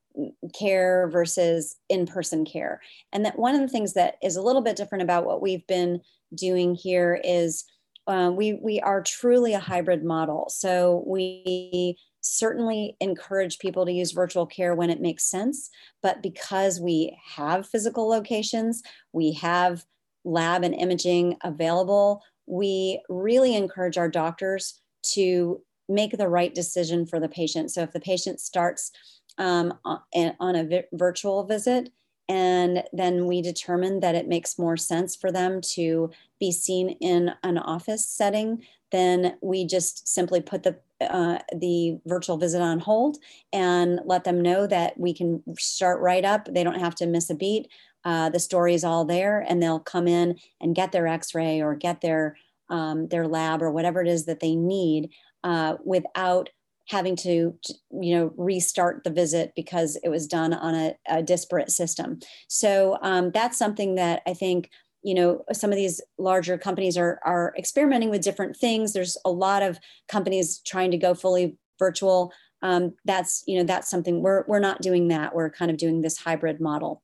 care 0.56 1.08
versus 1.08 1.76
in-person 1.88 2.44
care. 2.44 2.80
And 3.12 3.24
that 3.24 3.38
one 3.38 3.54
of 3.54 3.60
the 3.60 3.68
things 3.68 3.94
that 3.94 4.16
is 4.22 4.36
a 4.36 4.42
little 4.42 4.62
bit 4.62 4.76
different 4.76 5.02
about 5.02 5.24
what 5.24 5.42
we've 5.42 5.66
been 5.66 6.00
doing 6.34 6.74
here 6.74 7.20
is 7.24 7.64
uh, 8.06 8.30
we 8.34 8.54
we 8.54 8.80
are 8.80 9.02
truly 9.02 9.54
a 9.54 9.60
hybrid 9.60 10.04
model. 10.04 10.46
So 10.48 11.04
we 11.06 11.96
certainly 12.22 12.96
encourage 13.00 13.58
people 13.58 13.86
to 13.86 13.92
use 13.92 14.12
virtual 14.12 14.46
care 14.46 14.74
when 14.74 14.90
it 14.90 15.00
makes 15.00 15.24
sense 15.24 15.70
but 16.02 16.22
because 16.22 16.78
we 16.78 17.16
have 17.24 17.66
physical 17.66 18.08
locations 18.08 18.82
we 19.14 19.32
have 19.32 19.84
lab 20.24 20.62
and 20.62 20.74
imaging 20.74 21.34
available 21.42 22.22
we 22.46 23.00
really 23.08 23.56
encourage 23.56 23.96
our 23.96 24.08
doctors 24.08 24.82
to 25.02 25.62
make 25.90 26.16
the 26.16 26.28
right 26.28 26.54
decision 26.54 27.04
for 27.04 27.20
the 27.20 27.28
patient 27.28 27.70
so 27.70 27.82
if 27.82 27.92
the 27.92 28.00
patient 28.00 28.40
starts 28.40 28.92
um, 29.38 29.78
on 29.84 30.56
a 30.56 30.64
vi- 30.64 30.84
virtual 30.92 31.44
visit. 31.44 31.90
And 32.28 32.84
then 32.92 33.26
we 33.26 33.42
determine 33.42 34.00
that 34.00 34.14
it 34.14 34.28
makes 34.28 34.58
more 34.58 34.76
sense 34.76 35.16
for 35.16 35.32
them 35.32 35.60
to 35.72 36.10
be 36.38 36.52
seen 36.52 36.90
in 37.00 37.32
an 37.42 37.58
office 37.58 38.06
setting. 38.06 38.64
Then 38.92 39.36
we 39.40 39.66
just 39.66 40.06
simply 40.06 40.40
put 40.40 40.62
the 40.62 40.78
uh, 41.00 41.38
the 41.56 41.98
virtual 42.04 42.36
visit 42.36 42.60
on 42.60 42.78
hold 42.78 43.16
and 43.54 44.00
let 44.04 44.24
them 44.24 44.40
know 44.40 44.66
that 44.66 45.00
we 45.00 45.14
can 45.14 45.42
start 45.58 45.98
right 46.00 46.24
up. 46.24 46.46
They 46.52 46.62
don't 46.62 46.78
have 46.78 46.94
to 46.96 47.06
miss 47.06 47.30
a 47.30 47.34
beat. 47.34 47.68
Uh, 48.04 48.28
the 48.28 48.38
story 48.38 48.74
is 48.74 48.84
all 48.84 49.06
there, 49.06 49.40
and 49.40 49.62
they'll 49.62 49.80
come 49.80 50.06
in 50.06 50.38
and 50.60 50.74
get 50.74 50.92
their 50.92 51.06
X-ray 51.06 51.60
or 51.60 51.74
get 51.74 52.00
their 52.00 52.36
um, 52.68 53.08
their 53.08 53.26
lab 53.26 53.62
or 53.62 53.70
whatever 53.72 54.00
it 54.00 54.08
is 54.08 54.26
that 54.26 54.40
they 54.40 54.54
need 54.54 55.10
uh, 55.44 55.76
without 55.84 56.50
having 56.88 57.14
to 57.14 57.56
you 57.92 58.16
know 58.16 58.32
restart 58.36 59.04
the 59.04 59.10
visit 59.10 59.52
because 59.54 59.96
it 60.02 60.08
was 60.08 60.26
done 60.26 60.52
on 60.52 60.74
a, 60.74 60.94
a 61.08 61.22
disparate 61.22 61.70
system. 61.70 62.18
So 62.48 62.98
um, 63.02 63.30
that's 63.30 63.58
something 63.58 63.94
that 63.94 64.22
i 64.26 64.34
think 64.34 64.70
you 65.02 65.14
know 65.14 65.44
some 65.52 65.70
of 65.70 65.76
these 65.76 66.00
larger 66.18 66.58
companies 66.58 66.96
are 66.96 67.20
are 67.24 67.54
experimenting 67.56 68.10
with 68.10 68.22
different 68.22 68.56
things. 68.56 68.92
There's 68.92 69.16
a 69.24 69.30
lot 69.30 69.62
of 69.62 69.78
companies 70.08 70.60
trying 70.66 70.90
to 70.90 70.98
go 70.98 71.14
fully 71.14 71.56
virtual. 71.78 72.32
Um, 72.62 72.94
that's 73.04 73.42
you 73.46 73.58
know 73.58 73.64
that's 73.64 73.88
something 73.88 74.22
we're 74.22 74.44
we're 74.46 74.60
not 74.60 74.82
doing 74.82 75.08
that. 75.08 75.34
We're 75.34 75.50
kind 75.50 75.70
of 75.70 75.76
doing 75.76 76.02
this 76.02 76.18
hybrid 76.18 76.60
model. 76.60 77.02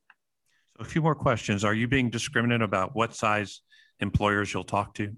So 0.76 0.82
a 0.82 0.84
few 0.84 1.00
more 1.00 1.14
questions. 1.14 1.64
Are 1.64 1.74
you 1.74 1.88
being 1.88 2.10
discriminate 2.10 2.60
about 2.60 2.94
what 2.94 3.14
size 3.14 3.62
employers 4.00 4.52
you'll 4.52 4.64
talk 4.64 4.94
to 4.94 5.16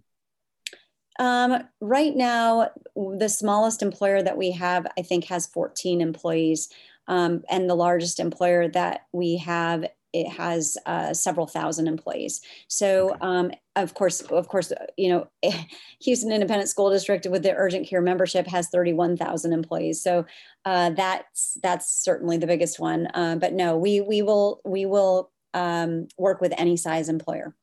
um, 1.18 1.62
right 1.80 2.14
now 2.16 2.70
the 2.96 3.28
smallest 3.28 3.82
employer 3.82 4.22
that 4.22 4.36
we 4.36 4.50
have 4.50 4.86
i 4.98 5.02
think 5.02 5.24
has 5.24 5.46
14 5.46 6.00
employees 6.00 6.68
um, 7.08 7.42
and 7.48 7.68
the 7.68 7.74
largest 7.74 8.20
employer 8.20 8.68
that 8.68 9.06
we 9.12 9.38
have 9.38 9.84
it 10.12 10.28
has 10.30 10.78
uh, 10.86 11.12
several 11.12 11.46
thousand 11.46 11.86
employees. 11.86 12.40
So, 12.66 13.16
um, 13.20 13.50
of 13.76 13.94
course, 13.94 14.22
of 14.22 14.48
course, 14.48 14.72
you 14.96 15.10
know, 15.10 15.28
Houston 16.00 16.32
Independent 16.32 16.68
School 16.68 16.90
District 16.90 17.26
with 17.26 17.42
the 17.42 17.54
urgent 17.54 17.86
care 17.86 18.00
membership 18.00 18.46
has 18.46 18.68
31,000 18.68 19.52
employees. 19.52 20.02
So 20.02 20.24
uh, 20.64 20.90
that's 20.90 21.58
that's 21.62 21.92
certainly 21.92 22.38
the 22.38 22.46
biggest 22.46 22.80
one. 22.80 23.08
Uh, 23.12 23.36
but 23.36 23.52
no, 23.52 23.76
we 23.76 24.00
we 24.00 24.22
will 24.22 24.60
we 24.64 24.86
will 24.86 25.30
um, 25.54 26.08
work 26.16 26.40
with 26.40 26.54
any 26.56 26.76
size 26.76 27.08
employer. 27.08 27.54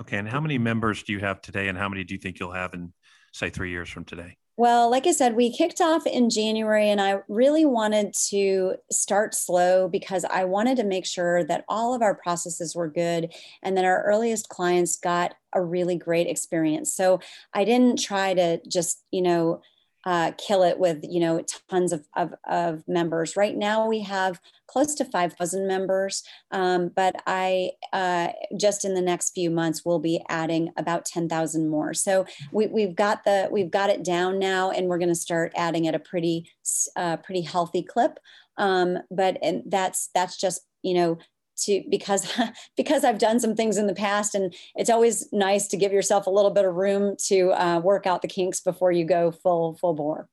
Okay, 0.00 0.16
and 0.16 0.28
how 0.28 0.40
many 0.40 0.58
members 0.58 1.02
do 1.02 1.12
you 1.12 1.18
have 1.18 1.40
today, 1.40 1.66
and 1.66 1.76
how 1.76 1.88
many 1.88 2.04
do 2.04 2.14
you 2.14 2.20
think 2.20 2.38
you'll 2.38 2.52
have 2.52 2.72
in, 2.72 2.92
say, 3.38 3.50
three 3.50 3.70
years 3.70 3.88
from 3.88 4.04
today? 4.04 4.36
Well, 4.56 4.90
like 4.90 5.06
I 5.06 5.12
said, 5.12 5.36
we 5.36 5.56
kicked 5.56 5.80
off 5.80 6.04
in 6.04 6.30
January, 6.30 6.90
and 6.90 7.00
I 7.00 7.20
really 7.28 7.64
wanted 7.64 8.12
to 8.30 8.74
start 8.90 9.32
slow 9.32 9.88
because 9.88 10.24
I 10.24 10.44
wanted 10.46 10.78
to 10.78 10.84
make 10.84 11.06
sure 11.06 11.44
that 11.44 11.64
all 11.68 11.94
of 11.94 12.02
our 12.02 12.16
processes 12.16 12.74
were 12.74 12.88
good 12.88 13.32
and 13.62 13.76
that 13.76 13.84
our 13.84 14.02
earliest 14.02 14.48
clients 14.48 14.98
got 14.98 15.36
a 15.52 15.62
really 15.62 15.96
great 15.96 16.26
experience. 16.26 16.92
So 16.92 17.20
I 17.54 17.64
didn't 17.64 18.00
try 18.02 18.34
to 18.34 18.60
just, 18.66 19.04
you 19.12 19.22
know, 19.22 19.62
uh, 20.08 20.32
kill 20.38 20.62
it 20.62 20.78
with 20.78 21.04
you 21.06 21.20
know 21.20 21.44
tons 21.68 21.92
of, 21.92 22.06
of, 22.16 22.32
of, 22.48 22.82
members. 22.88 23.36
Right 23.36 23.54
now 23.54 23.86
we 23.86 24.00
have 24.00 24.40
close 24.66 24.94
to 24.94 25.04
5,000 25.04 25.66
members, 25.66 26.22
um, 26.50 26.90
but 26.96 27.16
I 27.26 27.72
uh, 27.92 28.28
just 28.58 28.86
in 28.86 28.94
the 28.94 29.02
next 29.02 29.34
few 29.34 29.50
months 29.50 29.84
we'll 29.84 29.98
be 29.98 30.22
adding 30.30 30.70
about 30.78 31.04
10,000 31.04 31.68
more. 31.68 31.92
So 31.92 32.24
we, 32.52 32.68
we've 32.68 32.96
got 32.96 33.24
the 33.24 33.50
we've 33.52 33.70
got 33.70 33.90
it 33.90 34.02
down 34.02 34.38
now, 34.38 34.70
and 34.70 34.88
we're 34.88 34.96
going 34.96 35.10
to 35.10 35.14
start 35.14 35.52
adding 35.54 35.86
at 35.86 35.94
a 35.94 35.98
pretty 35.98 36.50
uh, 36.96 37.18
pretty 37.18 37.42
healthy 37.42 37.82
clip. 37.82 38.18
Um, 38.56 39.00
but 39.10 39.36
and 39.42 39.62
that's 39.66 40.08
that's 40.14 40.38
just 40.38 40.62
you 40.80 40.94
know 40.94 41.18
to 41.64 41.82
because 41.88 42.30
because 42.76 43.04
I've 43.04 43.18
done 43.18 43.40
some 43.40 43.54
things 43.54 43.76
in 43.76 43.86
the 43.86 43.94
past, 43.94 44.34
and 44.34 44.54
it's 44.74 44.90
always 44.90 45.30
nice 45.32 45.68
to 45.68 45.76
give 45.76 45.92
yourself 45.92 46.26
a 46.26 46.30
little 46.30 46.50
bit 46.50 46.64
of 46.64 46.74
room 46.74 47.16
to 47.26 47.52
uh, 47.52 47.80
work 47.80 48.06
out 48.06 48.22
the 48.22 48.28
kinks 48.28 48.60
before 48.60 48.92
you 48.92 49.04
go 49.04 49.30
full 49.30 49.74
full 49.74 49.94
bore. 49.94 50.28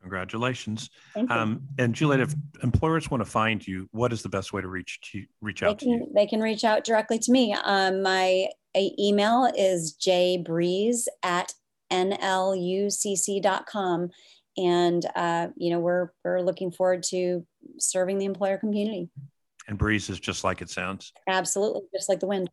Congratulations. 0.00 0.90
Um, 1.28 1.62
and 1.78 1.94
Juliet, 1.94 2.20
if 2.20 2.34
employers 2.64 3.08
want 3.08 3.24
to 3.24 3.30
find 3.30 3.64
you, 3.64 3.88
what 3.92 4.12
is 4.12 4.20
the 4.20 4.28
best 4.28 4.52
way 4.52 4.60
to 4.60 4.66
reach 4.66 5.00
to 5.12 5.24
reach 5.40 5.62
out 5.62 5.78
they 5.78 5.86
can, 5.86 5.98
to 6.00 6.04
you? 6.04 6.12
They 6.12 6.26
can 6.26 6.40
reach 6.40 6.64
out 6.64 6.82
directly 6.82 7.20
to 7.20 7.30
me. 7.30 7.54
Um, 7.54 8.02
my 8.02 8.48
email 8.76 9.48
is 9.56 9.96
jbreeze 10.00 11.06
at 11.22 11.54
nlucc.com. 11.92 14.10
And, 14.56 15.06
uh, 15.14 15.48
you 15.56 15.70
know, 15.70 15.80
we're, 15.80 16.10
we're 16.24 16.42
looking 16.42 16.72
forward 16.72 17.02
to 17.04 17.46
serving 17.78 18.18
the 18.18 18.26
employer 18.26 18.58
community. 18.58 19.08
And 19.72 19.78
breeze 19.78 20.10
is 20.10 20.20
just 20.20 20.44
like 20.44 20.60
it 20.60 20.68
sounds. 20.68 21.14
Absolutely, 21.26 21.80
just 21.94 22.10
like 22.10 22.20
the 22.20 22.26
wind. 22.26 22.50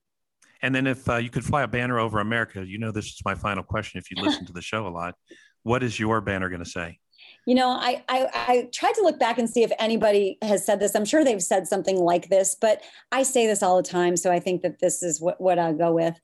And 0.61 0.73
then 0.73 0.87
if 0.87 1.09
uh, 1.09 1.17
you 1.17 1.29
could 1.29 1.43
fly 1.43 1.63
a 1.63 1.67
banner 1.67 1.99
over 1.99 2.21
America, 2.21 2.65
you 2.65 2.77
know, 2.77 2.93
this 2.93 3.07
is 3.07 3.19
my 3.25 3.35
final 3.35 3.61
question. 3.61 3.99
If 3.99 4.09
you 4.09 4.15
listen 4.23 4.45
to 4.45 4.53
the 4.53 4.61
show 4.61 4.87
a 4.87 4.89
lot, 4.89 5.15
what 5.63 5.83
is 5.83 5.99
your 5.99 6.21
banner 6.21 6.47
going 6.47 6.63
to 6.63 6.69
say? 6.69 6.97
You 7.45 7.55
know, 7.55 7.71
I, 7.71 8.05
I, 8.07 8.27
I 8.33 8.69
tried 8.73 8.93
to 8.93 9.01
look 9.01 9.19
back 9.19 9.37
and 9.37 9.49
see 9.49 9.63
if 9.63 9.71
anybody 9.79 10.37
has 10.41 10.65
said 10.65 10.79
this. 10.79 10.95
I'm 10.95 11.03
sure 11.03 11.25
they've 11.25 11.43
said 11.43 11.67
something 11.67 11.97
like 11.97 12.29
this, 12.29 12.55
but 12.55 12.81
I 13.11 13.23
say 13.23 13.47
this 13.47 13.61
all 13.61 13.75
the 13.75 13.83
time. 13.83 14.15
So 14.15 14.31
I 14.31 14.39
think 14.39 14.61
that 14.61 14.79
this 14.79 15.03
is 15.03 15.19
what, 15.19 15.41
what 15.41 15.59
I 15.59 15.73
go 15.73 15.91
with. 15.91 16.17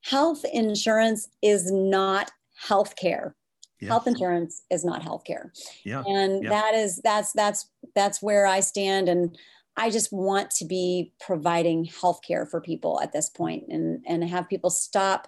Health 0.00 0.42
insurance 0.50 1.28
is 1.42 1.70
not 1.70 2.30
health 2.56 2.96
care. 2.96 3.36
Yes. 3.78 3.90
Health 3.90 4.06
insurance 4.06 4.62
is 4.70 4.86
not 4.86 5.02
health 5.02 5.24
care. 5.24 5.52
Yeah. 5.84 6.02
And 6.06 6.44
yeah. 6.44 6.48
that 6.48 6.74
is 6.74 7.00
that's 7.04 7.32
that's 7.32 7.68
that's 7.94 8.22
where 8.22 8.46
I 8.46 8.60
stand. 8.60 9.10
And 9.10 9.36
I 9.80 9.88
just 9.88 10.12
want 10.12 10.50
to 10.52 10.66
be 10.66 11.14
providing 11.20 11.86
healthcare 11.86 12.46
for 12.46 12.60
people 12.60 13.00
at 13.02 13.12
this 13.12 13.30
point 13.30 13.64
and, 13.70 14.04
and 14.06 14.22
have 14.22 14.46
people 14.46 14.68
stop, 14.68 15.26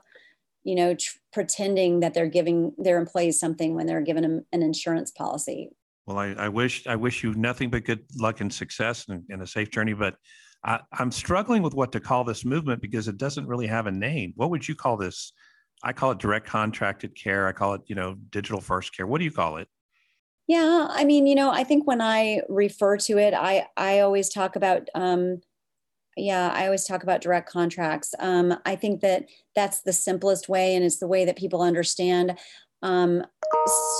you 0.63 0.75
know, 0.75 0.95
tr- 0.95 1.17
pretending 1.33 2.01
that 2.01 2.13
they're 2.13 2.29
giving 2.29 2.75
their 2.77 2.99
employees 2.99 3.41
something 3.41 3.75
when 3.75 3.87
they're 3.87 4.03
giving 4.03 4.25
them 4.25 4.45
an 4.53 4.63
insurance 4.63 5.11
policy. 5.11 5.71
Well, 6.05 6.19
I, 6.19 6.35
I 6.35 6.49
wish 6.51 6.87
I 6.87 6.97
wish 6.97 7.25
you 7.25 7.33
nothing 7.33 7.71
but 7.71 7.85
good 7.85 8.05
luck 8.19 8.43
and 8.43 8.53
success 8.53 9.07
and, 9.09 9.23
and 9.31 9.41
a 9.41 9.47
safe 9.47 9.71
journey. 9.71 9.95
But 9.95 10.17
I, 10.63 10.81
I'm 10.93 11.13
struggling 11.13 11.63
with 11.63 11.73
what 11.73 11.91
to 11.93 12.01
call 12.01 12.23
this 12.23 12.45
movement 12.45 12.83
because 12.83 13.09
it 13.09 13.17
doesn't 13.17 13.47
really 13.47 13.69
have 13.69 13.87
a 13.87 13.93
name. 13.93 14.35
What 14.37 14.51
would 14.51 14.69
you 14.69 14.75
call 14.75 14.99
this? 14.99 15.33
I 15.83 15.95
call 15.95 16.11
it 16.11 16.19
direct 16.19 16.47
contracted 16.47 17.17
care. 17.17 17.49
I 17.49 17.53
call 17.53 17.73
it, 17.73 17.81
you 17.87 17.95
know, 17.95 18.17
digital 18.29 18.61
first 18.61 18.95
care. 18.95 19.07
What 19.07 19.19
do 19.19 19.25
you 19.25 19.33
call 19.33 19.57
it? 19.57 19.69
Yeah, 20.49 20.89
I 20.91 21.05
mean, 21.05 21.27
you 21.27 21.35
know, 21.35 21.51
I 21.51 21.65
think 21.65 21.87
when 21.87 22.01
I 22.01 22.43
refer 22.49 22.97
to 22.99 23.19
it, 23.19 23.33
I 23.35 23.67
I 23.77 24.01
always 24.01 24.29
talk 24.29 24.57
about 24.57 24.89
um 24.95 25.41
yeah, 26.17 26.53
I 26.53 26.67
always 26.67 26.85
talk 26.85 27.03
about 27.03 27.23
direct 27.23 27.49
contracts. 27.49 28.15
Um, 28.19 28.55
I 28.67 28.77
think 28.77 29.01
that 29.01 29.27
that's 29.57 29.81
the 29.81 29.93
simplest 29.93 30.49
way, 30.49 30.75
and 30.75 30.85
it's 30.85 30.99
the 30.99 31.07
way 31.07 31.25
that 31.25 31.39
people 31.39 31.63
understand. 31.63 32.39
Um, 32.83 33.25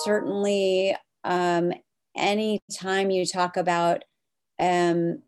certainly, 0.05 0.95
um, 1.25 1.73
anytime 2.17 3.11
you 3.11 3.25
talk 3.25 3.57
about 3.57 4.05
um, 4.59 5.23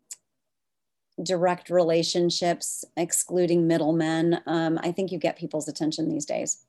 direct 1.23 1.69
relationships, 1.69 2.85
excluding 2.95 3.67
middlemen, 3.67 4.39
um, 4.45 4.79
I 4.83 4.91
think 4.91 5.11
you 5.11 5.17
get 5.17 5.39
people's 5.39 5.67
attention 5.67 6.07
these 6.07 6.25
days. 6.25 6.65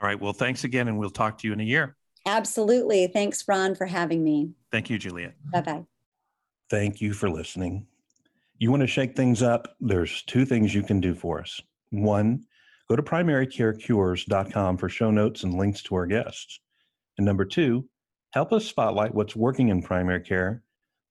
All 0.00 0.08
right. 0.08 0.18
Well, 0.18 0.32
thanks 0.32 0.64
again, 0.64 0.88
and 0.88 0.98
we'll 0.98 1.10
talk 1.10 1.36
to 1.38 1.46
you 1.46 1.52
in 1.52 1.60
a 1.60 1.64
year. 1.64 1.96
Absolutely. 2.26 3.06
Thanks, 3.06 3.46
Ron, 3.48 3.74
for 3.74 3.86
having 3.86 4.22
me. 4.22 4.50
Thank 4.70 4.90
you, 4.90 4.98
Juliet. 4.98 5.34
Bye 5.52 5.62
bye. 5.62 5.84
Thank 6.68 7.00
you 7.00 7.12
for 7.12 7.28
listening. 7.28 7.86
You 8.58 8.70
want 8.70 8.82
to 8.82 8.86
shake 8.86 9.16
things 9.16 9.42
up? 9.42 9.74
There's 9.80 10.22
two 10.22 10.44
things 10.44 10.74
you 10.74 10.82
can 10.82 11.00
do 11.00 11.14
for 11.14 11.40
us. 11.40 11.60
One, 11.90 12.44
go 12.88 12.96
to 12.96 13.02
primarycarecures.com 13.02 14.76
for 14.76 14.88
show 14.88 15.10
notes 15.10 15.42
and 15.44 15.54
links 15.54 15.82
to 15.84 15.94
our 15.94 16.06
guests. 16.06 16.60
And 17.16 17.24
number 17.24 17.44
two, 17.44 17.88
help 18.32 18.52
us 18.52 18.66
spotlight 18.66 19.14
what's 19.14 19.34
working 19.34 19.68
in 19.68 19.82
primary 19.82 20.20
care 20.20 20.62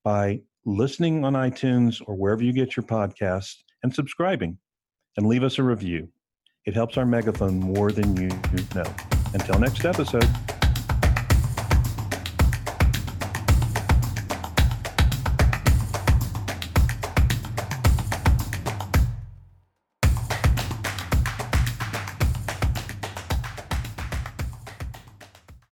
by 0.03 0.41
listening 0.65 1.25
on 1.25 1.33
iTunes 1.33 2.01
or 2.05 2.15
wherever 2.15 2.43
you 2.43 2.53
get 2.53 2.77
your 2.77 2.85
podcasts 2.85 3.55
and 3.83 3.93
subscribing 3.93 4.57
and 5.17 5.27
leave 5.27 5.43
us 5.43 5.57
a 5.57 5.63
review. 5.63 6.07
It 6.65 6.75
helps 6.75 6.97
our 6.97 7.05
megaphone 7.05 7.59
more 7.59 7.91
than 7.91 8.15
you 8.15 8.29
know. 8.75 8.93
Until 9.33 9.59
next 9.59 9.85
episode. 9.85 10.27